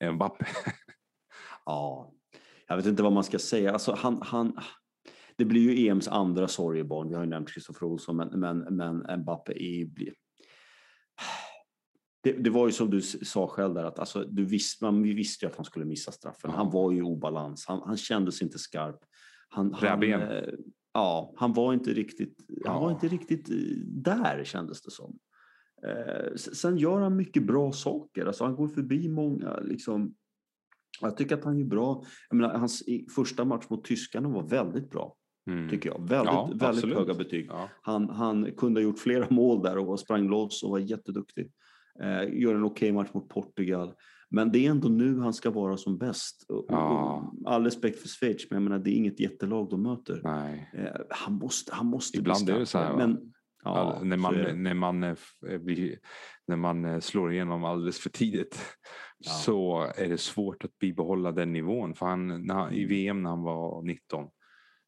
[0.14, 0.44] Mbappé.
[1.66, 2.12] Ja,
[2.66, 3.72] jag vet inte vad man ska säga.
[3.72, 4.58] Alltså, han, han,
[5.36, 7.08] det blir ju EMs andra sorgebarn.
[7.08, 9.88] Vi har ju nämnt Kristoffer Olsson, men, men, men Mbappé är.
[12.22, 15.12] Det, det var ju som du sa själv där, att alltså, du visst, man, vi
[15.14, 16.50] visste ju att han skulle missa straffen.
[16.50, 17.64] Han var ju i obalans.
[17.68, 18.98] Han, han kändes inte skarp.
[19.48, 20.22] Han, han, Rävben.
[20.22, 20.42] eh,
[20.92, 22.36] ja, han var inte riktigt,
[22.66, 22.80] han Ja.
[22.80, 23.56] var inte riktigt eh,
[23.86, 25.18] där kändes det som.
[25.86, 28.26] Eh, sen gör han mycket bra saker.
[28.26, 30.14] Alltså, han går förbi många liksom,
[31.00, 32.04] jag tycker att han är bra.
[32.30, 32.82] Menar, hans
[33.14, 35.14] första match mot tyskarna var väldigt bra,
[35.50, 35.68] Mm.
[35.70, 35.98] tycker jag.
[36.08, 36.96] Väldigt, Ja, väldigt absolut.
[36.96, 37.46] höga betyg.
[37.50, 37.68] Ja.
[37.82, 41.52] Han, han kunde ha gjort flera mål där och sprang loss och var jätteduktig.
[42.02, 43.94] Eh, gör en okej match mot Portugal.
[44.30, 46.44] Men det är ändå nu han ska vara som bäst.
[46.68, 47.32] Ja.
[47.46, 50.20] all respekt för Schweiz, men jag menar, det är inget jättelag de möter.
[50.74, 52.94] Eh, han måste, han måste Ibland bli va?
[52.96, 53.32] Men,
[53.76, 55.16] ja, när, man, när, man, eh,
[55.60, 55.98] blir,
[56.46, 58.60] när man eh, slår igenom alldeles för tidigt
[59.18, 59.30] Ja.
[59.30, 61.94] så är det svårt att bibehålla den nivån.
[61.94, 62.88] För han, när, han- I Mm.
[62.88, 64.28] VM när han var 19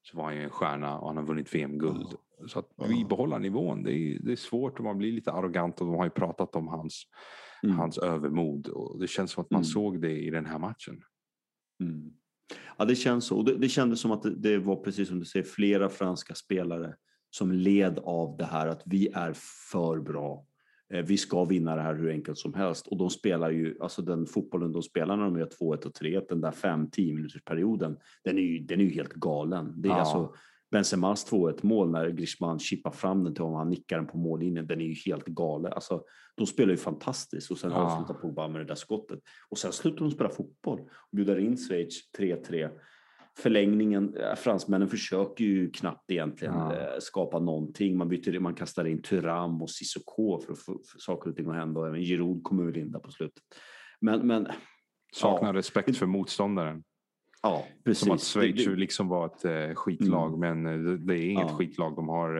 [0.02, 2.06] så var han ju en stjärna och han har vunnit VM-guld.
[2.46, 2.86] Så att Ja.
[2.88, 6.04] bibehålla nivån, det är, det är svårt och man blir lite arrogant och de har
[6.04, 7.02] ju pratat om hans,
[7.62, 7.76] Mm.
[7.76, 8.66] hans övermod.
[8.68, 9.64] Och det känns som att man Mm.
[9.64, 11.02] såg det i den här matchen.
[11.82, 12.10] Mm.
[12.78, 13.36] Ja, det känns så.
[13.38, 16.34] Och det, det kändes som att det, det var precis som du säger, flera franska
[16.34, 16.94] spelare
[17.30, 19.32] som led av det här att vi är
[19.70, 20.46] för bra.
[20.92, 22.86] Eh, Vi ska vinna det här hur enkelt som helst.
[22.86, 26.26] Och de spelar ju, alltså den fotbollen de spelar när de gör 2-1 och 3-1,
[26.28, 29.72] den där 5-10 minuters perioden, den är ju, den är ju helt galen.
[29.82, 29.98] Det är Ja.
[30.00, 30.34] alltså
[30.70, 34.66] Benzemas 2-1 mål när Griezmann chippar fram den till honom, han nickar den på mållinjen,
[34.66, 35.72] den är ju helt galen.
[35.72, 36.02] Alltså,
[36.36, 37.76] de spelar ju fantastiskt och sen Ja.
[37.76, 39.18] avslutar Pogba med det där skottet.
[39.48, 42.70] Och sen slutar de spela fotboll och bjuder in Schweiz 3-3.
[43.38, 46.76] Förlängningen, eh, fransmännen försöker ju knappt egentligen Ja.
[46.76, 47.98] eh, skapa någonting.
[47.98, 51.48] Man, byter, man kastar in Thuram och Sissoko för att få för saker och ting
[51.50, 51.80] att hända.
[51.80, 53.42] Och även Giroud kommer väl in där på slutet.
[54.00, 54.46] Men, men
[55.12, 55.58] Saknar Ja.
[55.58, 56.82] respekt för motståndaren.
[57.42, 58.04] ja, precis.
[58.04, 61.30] Som att Schweiz Det- det- liksom var ett eh, skitlag, men eh, det, det är
[61.30, 61.56] inget Ja.
[61.56, 61.96] skitlag.
[61.96, 62.34] De har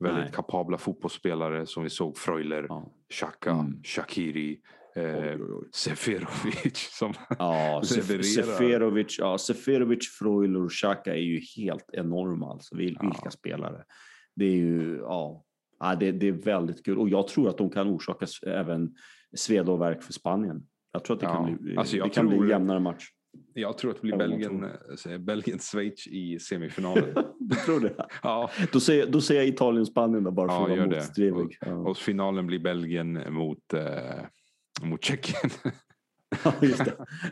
[0.00, 0.32] väldigt Nej.
[0.34, 2.18] kapabla fotbollsspelare som vi såg.
[2.18, 2.92] Freuler, Ja.
[3.12, 3.82] Xhaka, Mm.
[3.84, 4.60] Shakiri,
[4.96, 5.36] eh.
[5.74, 6.88] Seferovic.
[6.98, 8.22] Som, Ja, levererar.
[8.22, 12.50] Seferovic, ja, Seferovic, Freuler och Xhaka är ju helt enorma.
[12.52, 13.08] Alltså, vil, Ja.
[13.08, 13.84] Vilka spelare.
[14.36, 15.44] Det är ju, ja,
[16.00, 16.98] det, det är väldigt kul.
[16.98, 18.94] Och jag tror att de kan orsaka även
[19.36, 20.62] sveda och värk för Spanien.
[20.92, 21.32] Jag tror att det Ja.
[21.46, 23.04] kan bli, Alltså, det kan bli tror- en jämnare match.
[23.54, 24.64] jag tror att det blir Belgien,
[25.08, 27.04] eh, Belgien-Schweiz i semifinalen.
[27.38, 27.94] du tror det?
[28.22, 31.58] ja, Då säger, då säger jag Italien-Spanien bara för Ja, att vara motsträvig.
[31.60, 31.72] Ja.
[31.74, 33.80] och finalen blir Belgien mot, eh,
[34.88, 35.50] mot Tjeckien.
[36.44, 36.84] Ja, just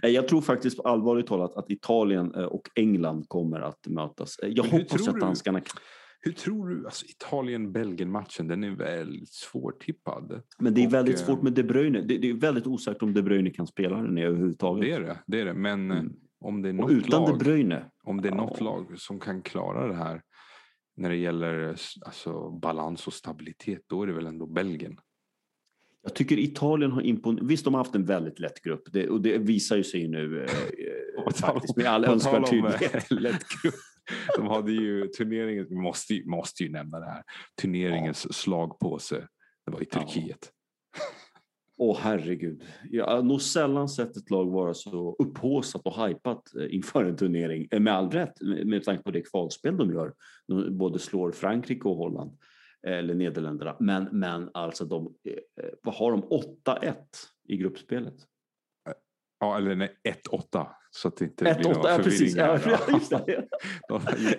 [0.03, 0.09] det.
[0.09, 4.39] Jag tror faktiskt allvarligt talat att Italien eh, och England kommer att mötas.
[4.39, 5.81] Eh, Jag hoppas att danskarna kan
[6.21, 10.43] Hur tror du, alltså Italien-Belgien-matchen, den är väldigt svårtippad.
[10.59, 12.01] Men det är väldigt eh, svårt med De Bruyne.
[12.01, 14.83] Det, det är väldigt osäkert om De Bruyne kan spela den överhuvudtaget.
[14.85, 15.55] Det är det, det är det.
[15.55, 16.13] Men Mm.
[16.41, 17.85] om det är något utan De lag, Bruyne.
[18.03, 18.37] om det är Ja.
[18.37, 20.23] något lag som kan klara det här
[20.97, 21.69] när det gäller
[22.07, 24.99] alltså, balans och stabilitet, då är det väl ändå Belgien.
[26.09, 27.49] Jag tycker Italien har imponerat.
[27.51, 30.43] Visst, de har haft en väldigt lätt grupp det, och det visar ju sig nu
[30.45, 32.95] eh, faktiskt med all önskvärd tydlighet.
[33.13, 33.75] eh, lätt grupp.
[34.37, 37.23] De hade ju turneringen, vi måste, måste ju nämna det här,
[37.63, 39.29] turneringens slagpåse.
[39.67, 40.01] Det var i Ja.
[40.01, 40.51] Turkiet.
[41.81, 42.63] Åh herregud.
[42.91, 47.17] Jag har nog sällan sett ett lag vara så upphaussat och hypat eh, inför en
[47.17, 47.69] turnering.
[47.71, 50.13] Eh, Med all rätt, med med tanke på det kvalspel de gör.
[50.47, 52.31] De både slår Frankrike och Holland.
[52.87, 53.77] Eh, Eller Nederländerna.
[53.81, 56.23] Men, men alltså, de, eh, vad har de?
[56.23, 56.95] 8-1
[57.49, 58.15] i gruppspelet.
[59.41, 59.97] Ja, eller nej,
[60.31, 60.67] 1-8.
[60.91, 62.37] Så att det inte blir 1-8, några ja precis.
[62.37, 62.59] Ja,
[62.89, 63.49] just det.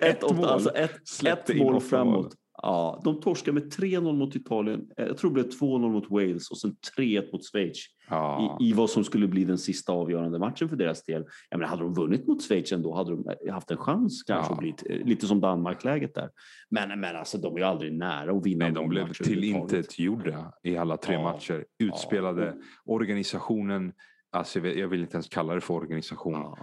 [0.00, 0.44] Ett 1-8, mål.
[0.44, 2.14] alltså ett, ett mål framåt.
[2.14, 2.32] mål.
[2.62, 4.88] Ja, de torskar med 3-0 mot Italien.
[4.96, 7.76] Eh, Jag tror det blev 2-0 mot Wales och sen 3-1 mot Schweiz.
[8.12, 8.58] Ja.
[8.60, 11.24] i, i vad som skulle bli den sista avgörande matchen för deras del.
[11.50, 14.54] Jag menar, hade de vunnit mot Schweiz ändå hade de haft en chans kanske Ja.
[14.54, 16.28] att bli t- lite som Danmark-läget där.
[16.70, 19.32] Men, men alltså, de är ju aldrig nära att vinna Nej, de blev match till
[19.38, 19.72] överhuvudtaget.
[19.72, 21.22] intet gjorda i alla tre Ja.
[21.22, 21.64] matcher.
[21.78, 22.54] Utspelade
[22.84, 23.92] organisationen,
[24.32, 26.32] alltså jag vill inte ens kalla det för organisation.
[26.32, 26.58] Ja.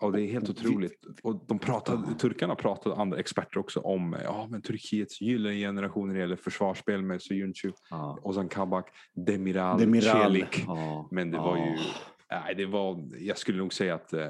[0.00, 1.04] Och det är helt otroligt.
[1.22, 2.14] Och de pratade, Ja.
[2.18, 7.02] turkarna pratade, andra experter också om ja, men Turkiets gyllene generation när det gäller försvarsspel
[7.02, 8.18] med Soyuncu, Ja.
[8.22, 8.88] Ozan Kabak,
[9.26, 10.22] Demiral, Demiral.
[10.22, 10.64] Celik.
[10.66, 11.08] Ja.
[11.10, 12.40] Men det var ju, Ja.
[12.44, 14.28] nej, det var, jag skulle nog säga att eh,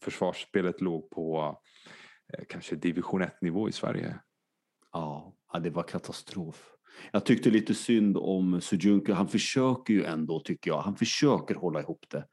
[0.00, 1.58] försvarsspelet låg på
[2.38, 4.18] eh, kanske division 1 nivå i Sverige.
[4.92, 6.70] Ja, ja, det var katastrof.
[7.12, 9.14] Jag tyckte lite synd om Sujunka.
[9.14, 10.80] Han försöker ju ändå, tycker jag.
[10.80, 12.24] Han försöker hålla ihop det.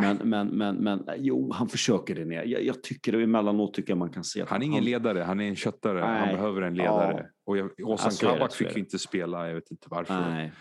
[0.00, 2.44] Men, men, men, men jo, han försöker det ner.
[2.44, 5.40] Jag, jag tycker emellanåt tycker jag man kan se att Han är ingen ledare, han
[5.40, 6.00] är en köttare.
[6.00, 6.34] Han Nej.
[6.34, 7.16] behöver en ledare.
[7.18, 7.30] Ja.
[7.44, 10.20] Och jag, Ozan Ja, så är det, Kabak fick inte spela, jag vet inte varför.
[10.20, 10.52] Nej.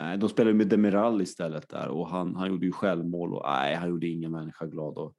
[0.00, 3.74] nej, de spelade med Demiral istället där och han, han gjorde ju självmål och nej,
[3.74, 4.98] han gjorde ingen människa glad.
[4.98, 5.16] Och,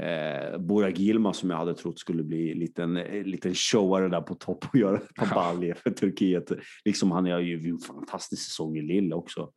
[0.00, 4.20] eh, Bora Gilma som jag hade trott skulle bli en liten, eh, liten showare där
[4.20, 6.52] på topp och göra ett par baljer för Turkiet.
[6.84, 9.52] Liksom han har ju en fantastisk säsong i Lille också.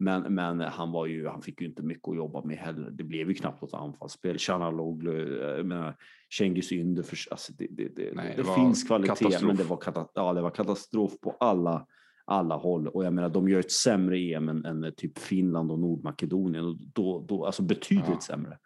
[0.00, 2.90] Men, men han, var ju, han fick ju inte mycket att jobba med heller.
[2.90, 4.36] Det blev ju knappt något anfallsspel.
[4.38, 5.96] Canaloglu, jag menar,
[6.38, 9.42] Cengiz Ynder, för, alltså det, det, det, Nej, det, det finns kvalitet katastrof.
[9.42, 11.86] men det var, kata, ja, det var katastrof på alla,
[12.24, 12.88] alla håll.
[12.88, 16.64] Och jag menar, de gör ett sämre EM än, än typ Finland och Nordmakedonien.
[16.64, 18.20] Och då, då, alltså betydligt Ja.
[18.20, 18.58] sämre.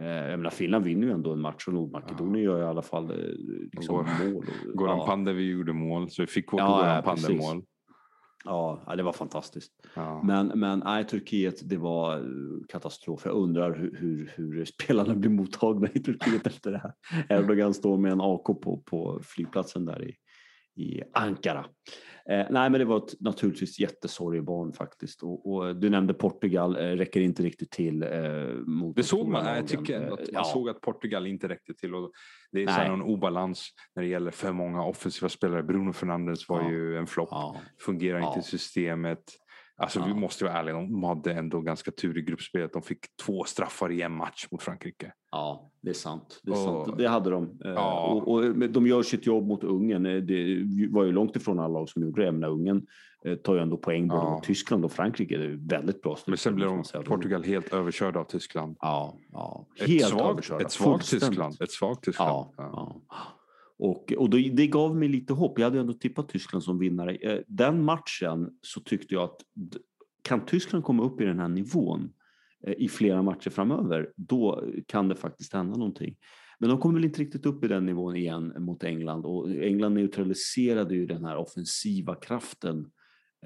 [0.00, 3.10] Eh, jag menar, Finland vinner ju ändå en match och Nordmakedonien gör i alla fall
[3.10, 3.16] eh,
[3.72, 4.44] liksom Går- mål.
[4.68, 7.26] Och, Goran ja, Pandev gjorde mål, så vi fick vårt Ja, Goran ja, precis.
[7.26, 7.62] Pandev-mål.
[8.44, 9.72] Ja, det var fantastiskt.
[9.94, 10.22] Ja.
[10.22, 12.22] Men, men nej, Turkiet, det var eh,
[12.68, 13.22] katastrof.
[13.24, 16.92] Jag undrar hur, hur, hur spelarna blir mottagna i Turkiet efter det här.
[17.28, 20.14] Erdogan står med en AK på, på flygplatsen där i,
[20.78, 21.64] i Ankara.
[22.30, 25.22] Eh, nej, men det var ett naturligtvis jättesorgebarn faktiskt.
[25.22, 28.08] Och, och du nämnde Portugal, eh, räcker inte riktigt till eh,
[28.66, 30.44] mot Det de såg man, jag tycker ändå Eh, att man ja.
[30.44, 31.94] såg att Portugal inte räckte till.
[31.94, 32.12] Och
[32.52, 32.96] det är så här Nej.
[32.98, 35.62] någon obalans när det gäller för många offensiva spelare.
[35.62, 36.70] Bruno Fernandes var Ja.
[36.70, 39.22] ju en flopp, Ja, fungerar inte i systemet.
[39.80, 40.16] Alltså vi Ja.
[40.16, 42.72] måste vara ärliga, de hade ändå ganska tur i gruppspelet.
[42.72, 45.12] De fick två straffar i en match mot Frankrike.
[45.30, 46.40] Ja, det är sant.
[46.42, 46.98] Det, är Och- sant.
[46.98, 47.44] det hade de.
[47.64, 48.06] Eh, Ja.
[48.08, 50.06] Och, och de gör sitt jobb mot Ungern.
[50.06, 52.32] Eh, Det var ju långt ifrån alla lag som gjorde det.
[52.32, 52.86] Men Ungern
[53.24, 54.30] eh, tar ju ändå poäng både Ja.
[54.30, 55.36] mot Tyskland och Frankrike.
[55.38, 56.16] Det är väldigt bra.
[56.26, 57.02] Men sen blev de, säga.
[57.02, 58.76] Portugal helt överkörda av Tyskland.
[58.80, 59.66] Ja, ja.
[59.80, 60.64] Ett Helt svagt, överkörda.
[60.64, 61.10] ett svagt.
[61.10, 61.62] Tyskland.
[61.62, 62.30] Ett svagt Tyskland.
[62.30, 63.00] Ja, Ja.
[63.78, 65.58] Och, och det, det gav mig lite hopp.
[65.58, 67.14] Jag hade ändå tippat Tyskland som vinnare.
[67.14, 69.40] Eh, den matchen så tyckte jag att
[70.22, 72.12] kan Tyskland komma upp i den här nivån
[72.66, 76.16] eh, i flera matcher framöver, då kan det faktiskt hända någonting.
[76.58, 79.94] Men de kom väl inte riktigt upp i den nivån igen mot England och England
[79.94, 82.90] neutraliserade ju den här offensiva kraften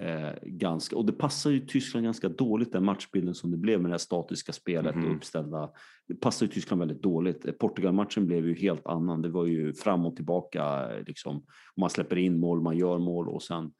[0.01, 3.91] eh, ganska, och det passar ju Tyskland ganska dåligt den matchbilden som det blev med
[3.91, 5.05] det här statiska spelet Mhm.
[5.07, 5.71] och uppställda.
[6.09, 7.59] Det passar ju Tyskland väldigt dåligt.
[7.59, 9.23] Portugal-matchen blev ju helt annan.
[9.23, 11.45] Det var ju fram och tillbaka eh, liksom.
[11.77, 13.73] Man släpper in mål, man gör mål och sen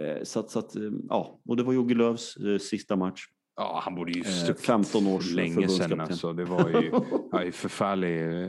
[0.00, 3.20] eh, så att, så att, eh, ja, och det var Jogi Löws eh, sista match.
[3.56, 6.00] Ja, han borde ju Eh, stuckit 15 års länge sedan.
[6.00, 6.32] Alltså.
[6.32, 6.90] Det var ju
[7.32, 8.48] ja, förfärlig,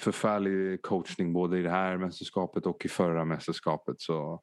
[0.00, 4.00] förfärlig coachning både i det här mästerskapet och i förra mästerskapet.
[4.00, 4.42] Så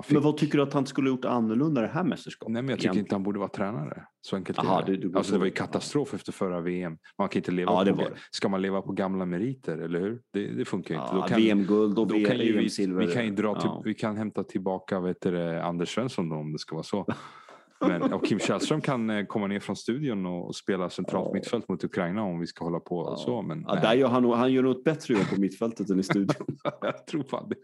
[0.00, 0.12] fick...
[0.12, 2.52] Men vad tycker du att han skulle ha gjort annorlunda det här mästerskapet?
[2.52, 3.04] Nej, men jag tycker egentligen?
[3.06, 4.06] inte han borde vara tränare.
[4.20, 4.92] Så enkelt Aha, det.
[4.96, 6.96] du- du alltså, så det var ju katastrof efter förra VM.
[7.18, 8.10] Man kan inte leva Ja, det på det.
[8.30, 10.20] Ska man leva på gamla meriter, eller hur?
[10.32, 11.06] Det, det funkar inte.
[11.12, 13.06] Ja, kan- VM-guld och ju vi, VM-silver.
[13.06, 13.82] vi kan ju dra till, Ja.
[13.84, 17.06] vi kan hämta tillbaka vet du, Anders Svensson då, om det ska vara så.
[17.88, 21.34] Men, och Kim Källström kan eh, komma ner från studion och, spela centralt Ja.
[21.34, 23.16] mittfält mot Ukraina om vi ska hålla på Ja.
[23.16, 23.42] så.
[23.42, 26.02] Men Ja, där gör han, han gör nog ett bättre jobb på mittfältet än i
[26.02, 26.46] studion.
[26.80, 27.56] jag tror fan det.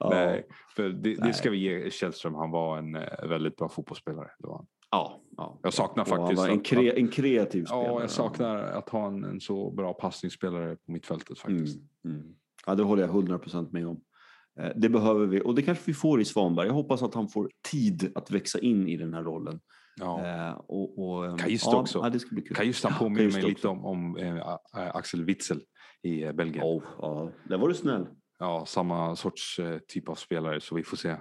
[0.00, 0.10] Ja.
[0.10, 0.46] Nej,
[0.76, 2.34] för det, det ska vi ge Källström.
[2.34, 4.28] Han var en eh, väldigt bra fotbollsspelare.
[4.38, 4.66] Det var han.
[4.90, 5.58] Ja, ja.
[5.62, 7.86] Jag saknar Och han faktiskt var en, kre, en kreativ spelare.
[7.86, 11.80] Ja, jag saknar att ha en, en så bra passningsspelare på mittfältet Mm, faktiskt.
[12.04, 12.22] mm.
[12.66, 14.00] Ja, det håller jag 100% med om.
[14.60, 16.66] Eh, Det behöver vi och det kanske vi får i Svanberg.
[16.66, 19.60] Jag hoppas att han får tid att växa in i den här rollen.
[20.00, 20.26] Ja.
[20.26, 21.98] Eh, och, och, ehm, Kajust ja, också.
[21.98, 22.56] Ja, det ska bli kul.
[22.56, 23.68] Kajust han Ja, påminner Kajust mig lite också.
[23.68, 25.60] om, om A- A- Axel Witzel
[26.02, 26.64] i Belgien.
[26.64, 28.06] Oh, ja, där var du snäll.
[28.38, 31.16] Ja, samma sorts eh, typ av spelare så vi får se.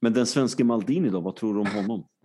[0.00, 2.08] Men den svenska Maldini då, vad tror du om honom?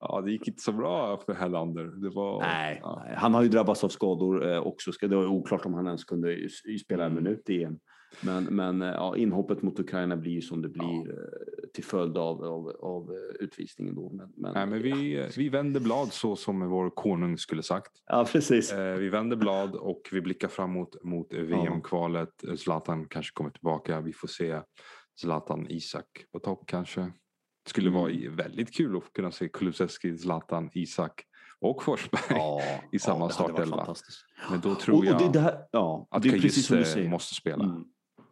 [0.00, 1.84] Ja, det gick inte så bra för Hellander.
[1.84, 2.40] Det var...
[2.40, 3.02] nej, ja.
[3.06, 4.90] nej, han har ju drabbats av skador eh, också.
[5.00, 6.48] Det var oklart om han ens kunde
[6.84, 7.24] spela en Mm.
[7.24, 7.78] minut i EM.
[8.20, 12.18] Men, men eh, ja, inhoppet mot Ukraina blir ju som det blir eh, till följd
[12.18, 14.10] av, av, av eh, utvisningen då.
[14.10, 17.92] Men, men, Nej, men vi, eh, vi vänder blad så som vår konung skulle sagt.
[18.06, 18.72] Ja, precis.
[18.72, 22.44] Eh, vi vänder blad och vi blickar framåt mot VM-kvalet.
[22.58, 24.00] Zlatan kanske kommer tillbaka.
[24.00, 24.60] Vi får se
[25.20, 27.00] Zlatan Isak på topp kanske.
[27.00, 28.00] Det skulle Mm.
[28.00, 31.24] vara väldigt kul att kunna se Kulusevski, Zlatan, Isak
[31.60, 32.22] och Forsberg.
[32.30, 32.60] Ja,
[32.92, 33.94] i samma varit startelva.
[34.50, 37.08] Men då tror och, jag och det, det här, ja, att säger.
[37.08, 37.64] måste spela.
[37.64, 37.84] Mm.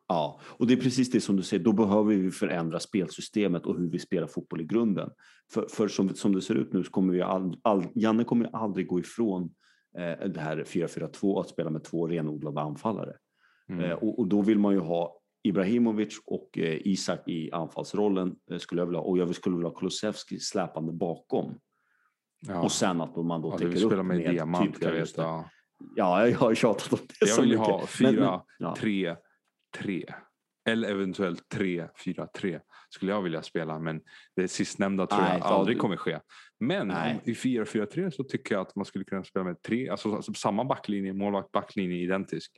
[0.08, 1.64] Ja, och det är precis det som du säger.
[1.64, 5.10] Då behöver vi förändra spelsystemet och hur vi spelar fotboll i grunden.
[5.52, 8.50] För, för som, som det ser ut nu så kommer vi all, all, Janne kommer
[8.52, 9.54] aldrig gå ifrån
[9.98, 13.12] eh, det här 4-4-2 att spela med två renodlade anfallare.
[13.68, 13.84] Mm.
[13.84, 18.58] Eh, och, och då vill man ju ha Ibrahimovic och eh, Isak i anfallsrollen eh,
[18.58, 19.00] skulle jag vilja.
[19.00, 21.58] Och jag skulle vilja ha Kulusevski släpande bakom.
[22.46, 22.62] Ja.
[22.62, 25.16] Och sen att man då ja, täcker upp med, med diamant, typ jag vet.
[25.16, 25.50] Ja.
[25.96, 27.72] Ja, jag har tjatat om det Jag så vill ju mycket.
[27.72, 28.76] ha Men- fyra, men- ja.
[28.78, 29.16] tre,
[29.76, 30.04] tre.
[30.68, 32.60] Eller eventuellt tre, fyra, tre.
[32.90, 33.78] Skulle jag vilja spela.
[33.78, 34.00] Men
[34.36, 36.20] det sistnämnda tror Nej, jag aldrig kommer ske.
[36.60, 37.20] Men Nej.
[37.24, 40.64] i 4-4-3 så tycker jag att man skulle kunna spela med tre, alltså, alltså samma
[40.64, 42.52] backlinje, målvakt, backlinje identisk.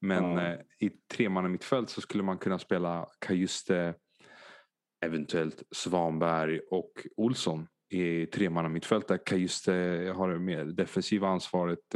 [0.00, 0.46] Men Ja.
[0.46, 3.94] eh, i tremanna mittfält så skulle man kunna spela Kajuste,
[5.06, 9.72] eventuellt Svanberg och Olsson i tremanna mittfält där Kajuste
[10.16, 11.94] har det mer defensiva ansvaret.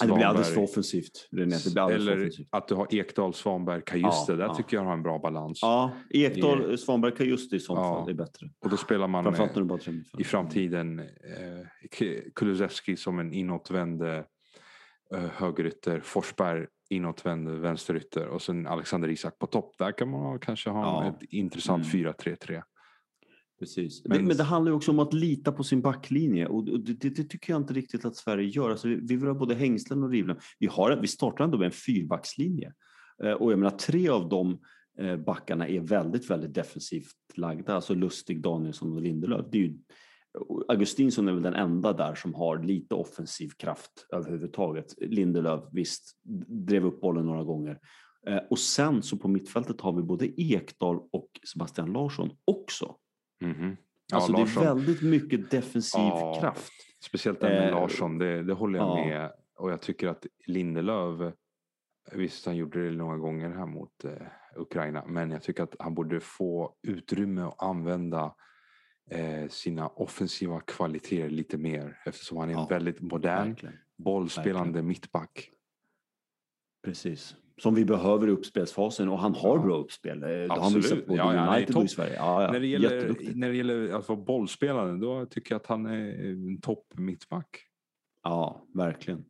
[0.00, 1.28] Ja, det blir alldeles för Svanberg- offensivt.
[1.32, 2.48] Eller offensivt.
[2.50, 4.32] att du har Ekdal, Svanberg, Kajuste.
[4.32, 4.54] Ja, där ja.
[4.54, 5.58] tycker jag har en bra balans.
[5.62, 7.94] Ja, Ekdal, Svanberg kan just i sånt Ja.
[8.00, 8.10] fall.
[8.10, 8.46] Är bättre.
[8.58, 11.06] Och då spelar man när eh, i framtiden eh,
[12.34, 14.20] Kulusevski som en inåtvänd eh,
[15.32, 16.00] högerytter.
[16.00, 18.26] Forsberg inåtvänd vänsterytter.
[18.28, 19.74] Och sen Alexander Isak på topp.
[19.78, 21.08] Där kan man kanske ha Ja.
[21.10, 22.12] ett intressant Mm.
[22.12, 22.62] 4-3-3.
[23.60, 24.04] Precis.
[24.04, 26.92] Men- Men, men det handlar ju också om att lita på sin backlinje och det,
[26.94, 28.70] det, det tycker jag inte riktigt att Sverige gör.
[28.70, 30.36] Alltså, vi, vi vill ha både hängslen och rivlen.
[30.58, 32.72] Vi, har, vi startar ändå med en fyrbackslinje
[33.24, 34.58] Eh, och jag menar tre av de
[34.98, 37.74] eh, backarna är väldigt, väldigt defensivt lagda.
[37.74, 39.46] Alltså Lustig, Danielsson och Lindelöf.
[39.52, 39.78] Det är ju,
[40.68, 44.94] Augustinsson är väl den enda där som har lite offensiv kraft överhuvudtaget.
[45.00, 46.16] Lindelöf, visst,
[46.48, 47.78] drev upp bollen några gånger.
[48.26, 52.96] Eh, Och sen så på mittfältet har vi både Ekdal och Sebastian Larsson också.
[53.40, 53.76] Mhm.
[54.10, 54.62] Ja, Alltså Larsson.
[54.64, 56.36] det är väldigt mycket defensiv Ja.
[56.40, 56.72] kraft.
[57.04, 59.04] Speciellt den med Eh, Larsson, det, det håller jag ja.
[59.08, 59.32] med.
[59.58, 61.34] Och jag tycker att Lindelöf,
[62.12, 64.12] visst han gjorde det några gånger här mot eh,
[64.56, 68.34] Ukraina, men jag tycker att han borde få utrymme att använda
[69.10, 73.74] eh, sina offensiva kvaliteter lite mer eftersom han är en väldigt modern, Verkligen.
[73.98, 74.86] bollspelande verkligen.
[74.86, 75.50] mittback.
[76.84, 77.36] Precis.
[77.62, 79.62] Som vi behöver i uppspelsfasen och han har Ja.
[79.62, 80.22] bra uppspel.
[80.22, 81.88] Eh, Det har han visat både Ja, ja, United och i.
[81.88, 82.14] Sverige.
[82.16, 82.48] Ja.
[82.52, 86.30] När, det gäller, när det gäller att vara bollspelande, då tycker jag att han är
[86.30, 87.48] en topp mittback.
[88.22, 89.24] Ja, verkligen.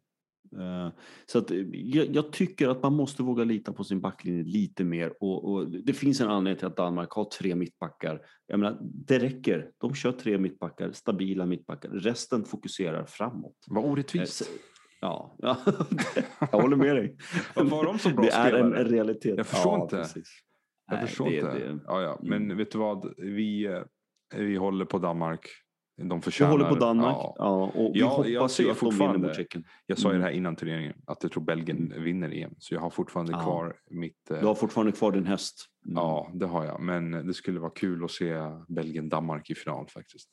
[0.59, 0.89] Eh,
[1.27, 4.85] Så att, eh, jag, jag tycker att man måste våga lita på sin backlinje lite
[4.85, 5.13] mer.
[5.21, 8.21] Och, och det finns en anledning till att Danmark har tre mittbackar.
[8.47, 9.71] Jag menar, det räcker.
[9.79, 11.89] De kör tre mittbackar, stabila mittbackar.
[11.91, 13.57] Resten fokuserar framåt.
[13.67, 14.51] Vad orättvist.
[15.01, 15.57] Ja, ja
[16.53, 17.17] jag håller med dig.
[17.55, 18.81] Varför har de så bra det är en, spelare?
[18.81, 19.37] en realitet.
[19.37, 19.97] Jag förstår ja, inte.
[19.97, 20.29] Precis.
[20.87, 21.59] Jag Nej, förstår det- inte.
[21.59, 22.19] det- ja, ja.
[22.23, 22.57] Men mm.
[22.57, 23.15] vet du vad?
[23.19, 23.81] Vi, eh,
[24.37, 25.49] vi håller på Danmark.
[26.03, 26.51] De Vi förtjänar.
[26.53, 27.35] håller på Danmark Ja.
[27.39, 27.73] ja.
[27.75, 29.65] och vi Ja, jag hoppas ser ju att de vinner fortfarande- mot Tjeckien.
[29.87, 30.21] Jag sa ju Mm.
[30.21, 30.97] det här innan turneringen.
[31.07, 32.55] Att jag tror Belgien vinner EM.
[32.59, 33.43] Så jag har fortfarande Ja.
[33.43, 34.31] kvar mitt...
[34.31, 35.67] eh, Du har fortfarande kvar din häst.
[35.87, 35.97] Mm.
[35.97, 36.81] Ja, det har jag.
[36.81, 38.35] Men det skulle vara kul att se
[38.69, 40.29] Belgien-Danmark i final faktiskt.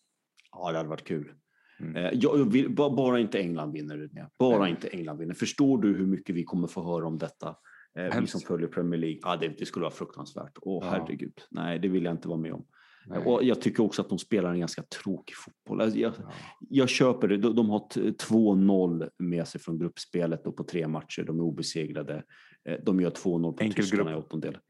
[0.52, 1.34] ja, det hade varit kul.
[1.80, 1.96] Mm.
[1.96, 4.10] Eh, Jag vill, ba- bara inte England vinner.
[4.40, 4.70] Bara Nej.
[4.72, 5.34] inte England vinner.
[5.34, 7.48] Förstår du hur mycket vi kommer få höra om detta?
[7.48, 8.32] Eh, Vi Hemskt.
[8.32, 9.20] som följer Premier League.
[9.24, 10.58] Ja, det, det skulle vara fruktansvärt.
[10.62, 10.92] Åh, Ja.
[10.92, 11.34] herregud.
[11.52, 12.66] Nej, det vill jag inte vara med om.
[13.10, 13.20] Nej.
[13.26, 15.82] Och jag tycker också att de spelar en ganska tråkig fotboll.
[15.82, 16.32] Alltså, jag, Ja.
[16.70, 17.38] jag köper det.
[17.38, 21.24] De, de har t- 2-0 med sig från gruppspelet och på tre matcher.
[21.24, 22.24] De är obesegrade.
[22.70, 24.24] Eh, De gör 2-0 på Enkel tyskarna grupp.
[24.24, 24.62] i åttondelen.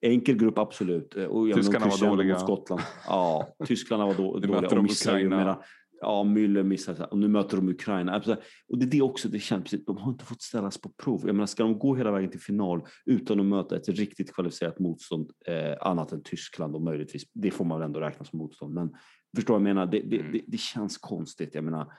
[0.00, 1.14] Enkel grupp, absolut.
[1.14, 2.38] Och jag Tyskarna var dåliga.
[2.38, 2.80] Skottland.
[3.06, 4.68] Ja, tyskarna var då, dåliga.
[4.78, 5.62] Och missar ju, Ukraina.
[6.00, 8.12] Ja, Müller missar och nu möter de Ukraina.
[8.12, 8.36] Alltså,
[8.68, 11.22] och det är det också, det känns precis, de har inte fått ställas på prov.
[11.26, 14.78] Jag menar, ska de gå hela vägen till final utan att möta ett riktigt kvalificerat
[14.78, 18.74] motstånd, eh, annat än Tyskland och möjligtvis, det får man väl ändå räkna som motstånd.
[18.74, 18.94] Men
[19.36, 20.32] förstår jag menar, det, det, Mm.
[20.32, 21.54] det, det känns konstigt.
[21.54, 21.92] Jag menar,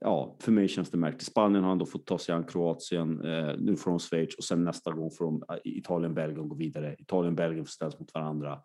[0.00, 1.22] ja, för mig känns det märkligt.
[1.22, 4.64] Spanien har ändå fått ta sig an Kroatien, eh, nu får de Schweiz och sen
[4.64, 6.96] nästa gång får de eh, Italien, Belgien gå vidare.
[6.98, 8.58] Italien, Belgien får ställas mot varandra.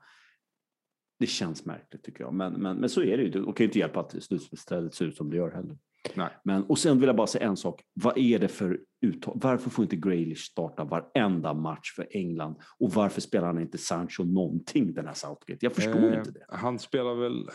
[1.20, 3.44] Det känns märkligt tycker jag, men, men, men så är det ju.
[3.44, 5.78] Och kan inte hjälpa att slutspelsstället ser ut som det gör heller.
[6.14, 6.30] Nej.
[6.44, 7.82] Men, och sen vill jag bara säga en sak.
[7.94, 9.40] Vad är det för uttal?
[9.42, 12.56] Varför får inte Grealish starta varenda match för England?
[12.78, 15.58] Och varför spelar han inte Sancho någonting den här Southgate?
[15.60, 16.46] Jag förstår Eh, inte det.
[16.50, 17.50] Han spelar väl...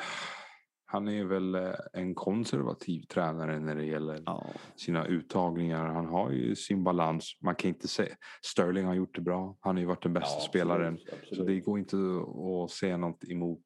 [0.95, 5.87] Han är väl eh, en konservativ tränare när det gäller Ja, sina uttagningar.
[5.87, 7.39] Han har ju sin balans.
[7.43, 8.15] Man kan inte säga...
[8.43, 9.57] Sterling har gjort det bra.
[9.61, 10.95] Han har ju varit den bästa Ja, spelaren.
[10.95, 11.37] absolut, absolut.
[11.39, 11.97] Så det går inte
[12.65, 13.61] att säga något emot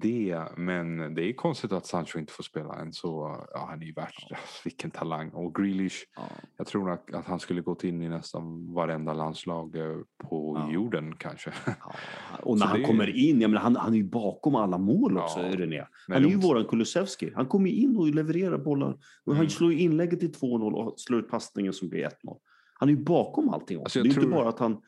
[0.00, 0.42] det.
[0.56, 3.44] Men det är konstigt att Sancho inte får spela än så.
[3.52, 4.28] Ja, han är ju värst.
[4.64, 5.30] Vilken talang.
[5.30, 6.04] Och Grealish.
[6.16, 6.22] ja.
[6.56, 9.96] Jag tror att, att han skulle gått in i nästan varenda landslag eh,
[10.28, 10.72] på Ja.
[10.72, 11.52] jorden kanske.
[11.66, 11.72] Ja,
[12.42, 14.54] och när Så han det är- kommer in, jag menar, han, han är ju bakom
[14.54, 15.56] alla mål också, Ja.
[15.58, 15.84] René.
[16.08, 17.32] Han är ju de- våran Kulusevski.
[17.34, 18.88] Han kommer in och levererar bollar.
[19.24, 19.50] Och han Mm.
[19.50, 22.38] slår inlägget till 2-0 och slår ut passningen som blir 1-0.
[22.74, 23.84] Han är ju bakom allting också.
[23.84, 24.80] Alltså, det är ju inte tror- bara att han...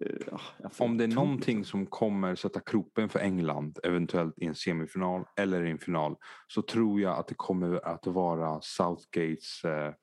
[0.00, 0.38] eh,
[0.70, 5.24] får- Om det är någonting som kommer sätta kroppen för England, eventuellt i en semifinal
[5.36, 6.16] eller i en final,
[6.46, 9.94] så tror jag att det kommer att vara Southgates eh,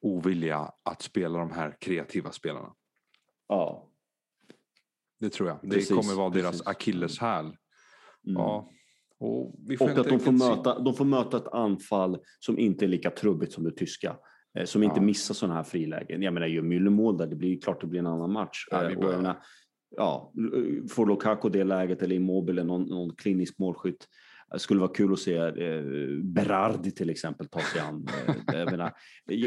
[0.00, 2.74] ovilja att spela de här kreativa spelarna.
[3.48, 3.88] Ja.
[5.20, 5.58] Det tror jag.
[5.62, 7.44] Det Precis, kommer vara deras akilleshäl.
[7.44, 7.56] Mm.
[8.24, 8.70] Ja.
[9.20, 12.58] Och, vi får Och att de får, se- möta, de får möta ett anfall som
[12.58, 14.16] inte är lika trubbigt som det tyska.
[14.58, 15.02] Eh, Som inte Ja.
[15.02, 16.22] missar sådana här frilägen.
[16.22, 18.66] Jag menar, gör Müller mål där, det blir klart det blir en annan match.
[18.70, 19.36] Ja, Eh, och menar,
[19.96, 20.32] ja,
[20.90, 24.06] får Lukaku det läget eller Immobile, någon, någon klinisk målskytt.
[24.52, 25.82] Det skulle vara kul att se eh,
[26.22, 28.06] Berardi till exempel ta sig an.
[28.52, 28.92] Eh, jag, menar,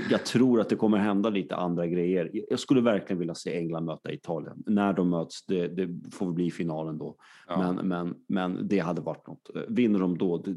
[0.09, 2.29] jag, tror att det kommer hända lite andra grejer.
[2.33, 4.63] Jag- skulle verkligen vilja se England möta Italien.
[4.65, 7.15] När de möts, det, det får bli finalen då.
[7.47, 7.73] Ja.
[7.73, 9.55] Men, men, men det hade varit något.
[9.55, 10.55] Eh, Vinner de då, det,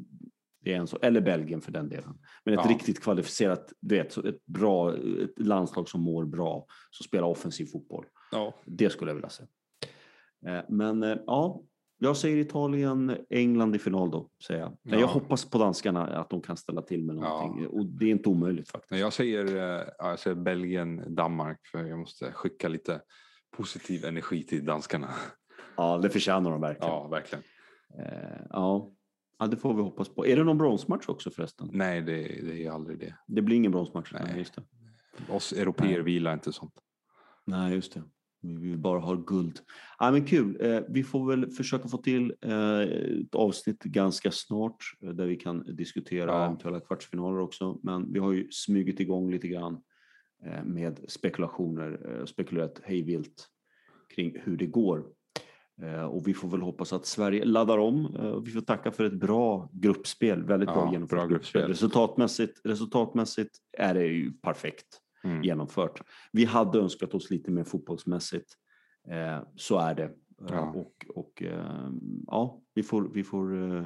[0.64, 2.18] det är en så, eller Belgien för den delen.
[2.44, 2.70] Men ett Ja.
[2.70, 8.04] riktigt kvalificerat, du vet, ett bra ett landslag som mår bra, som spelar offensiv fotboll.
[8.32, 8.54] Ja.
[8.64, 9.42] Det skulle jag vilja se.
[10.46, 11.62] Eh, Men eh, ja,
[11.98, 14.76] jag säger Italien, England i final då, säger jag.
[14.82, 14.98] Ja.
[15.00, 17.62] Jag hoppas på danskarna att de kan ställa till med någonting.
[17.62, 17.68] Ja.
[17.68, 19.00] Och det är inte omöjligt faktiskt.
[19.00, 23.00] Jag säger, eh, ja, jag säger Belgien, Danmark för jag måste skicka lite
[23.56, 25.08] positiv energi till danskarna.
[25.76, 26.92] Ja, det förtjänar de verkligen.
[26.94, 27.44] Ja, verkligen.
[28.50, 28.93] Ja.
[29.38, 30.26] Ja, det får vi hoppas på.
[30.26, 31.70] Är det någon bronsmatch också förresten?
[31.72, 33.14] Nej, det, det är aldrig det.
[33.26, 34.12] Det blir ingen bronsmatch?
[34.12, 34.22] Nej.
[34.24, 34.62] Nej, just det.
[35.28, 36.74] Oss europeer vilar inte sånt.
[37.44, 38.02] Nej, just det.
[38.42, 39.60] Vi vill bara ha guld.
[39.98, 40.56] Ja, men kul.
[40.60, 45.36] Eh, vi får väl försöka få till eh, ett avsnitt ganska snart eh, där vi
[45.36, 46.44] kan diskutera Ja.
[46.44, 47.80] eventuella kvartsfinaler också.
[47.82, 49.82] Men vi har ju smugit igång lite grann
[50.64, 53.48] med spekulationer, spekulerat hejvilt
[54.14, 55.04] kring hur det går.
[55.82, 58.16] Eh, och vi får väl hoppas att Sverige laddar om.
[58.16, 60.42] Eh, vi får tacka för ett bra gruppspel.
[60.42, 61.68] Väldigt bra Ja, genomfört bra gruppspel.
[61.68, 65.42] Resultatmässigt, resultatmässigt är det ju perfekt Mm.
[65.42, 66.02] genomfört.
[66.32, 68.52] Vi hade önskat oss lite mer fotbollsmässigt.
[69.08, 70.04] Eh, så är det.
[70.04, 70.10] Eh,
[70.50, 70.72] Ja.
[70.74, 71.90] Och, och eh,
[72.26, 73.84] ja, vi får, vi får eh,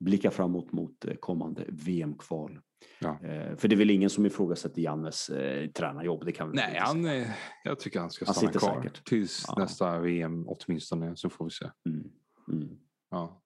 [0.00, 2.58] blicka framåt mot eh, kommande VM-kval.
[2.98, 3.08] Ja.
[3.22, 6.24] Eh, för det är väl ingen som ifrågasätter Jannes eh, tränarjobb.
[6.24, 7.32] Det kan Nej, han, är-
[7.64, 9.04] jag tycker han ska Han stanna sitter kvar säkert.
[9.04, 9.54] tills Ja.
[9.58, 11.70] nästa VM åtminstone, så får vi se.
[11.88, 12.10] Mm.
[12.52, 12.78] Mm.
[13.10, 13.42] Ja,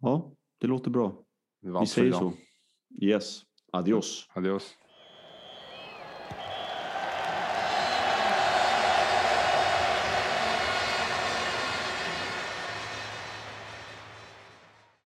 [0.00, 1.22] Ja, det låter bra.
[1.80, 2.32] Vi säger så.
[3.02, 3.42] Yes.
[3.72, 4.26] Adios.
[4.34, 4.74] Adios.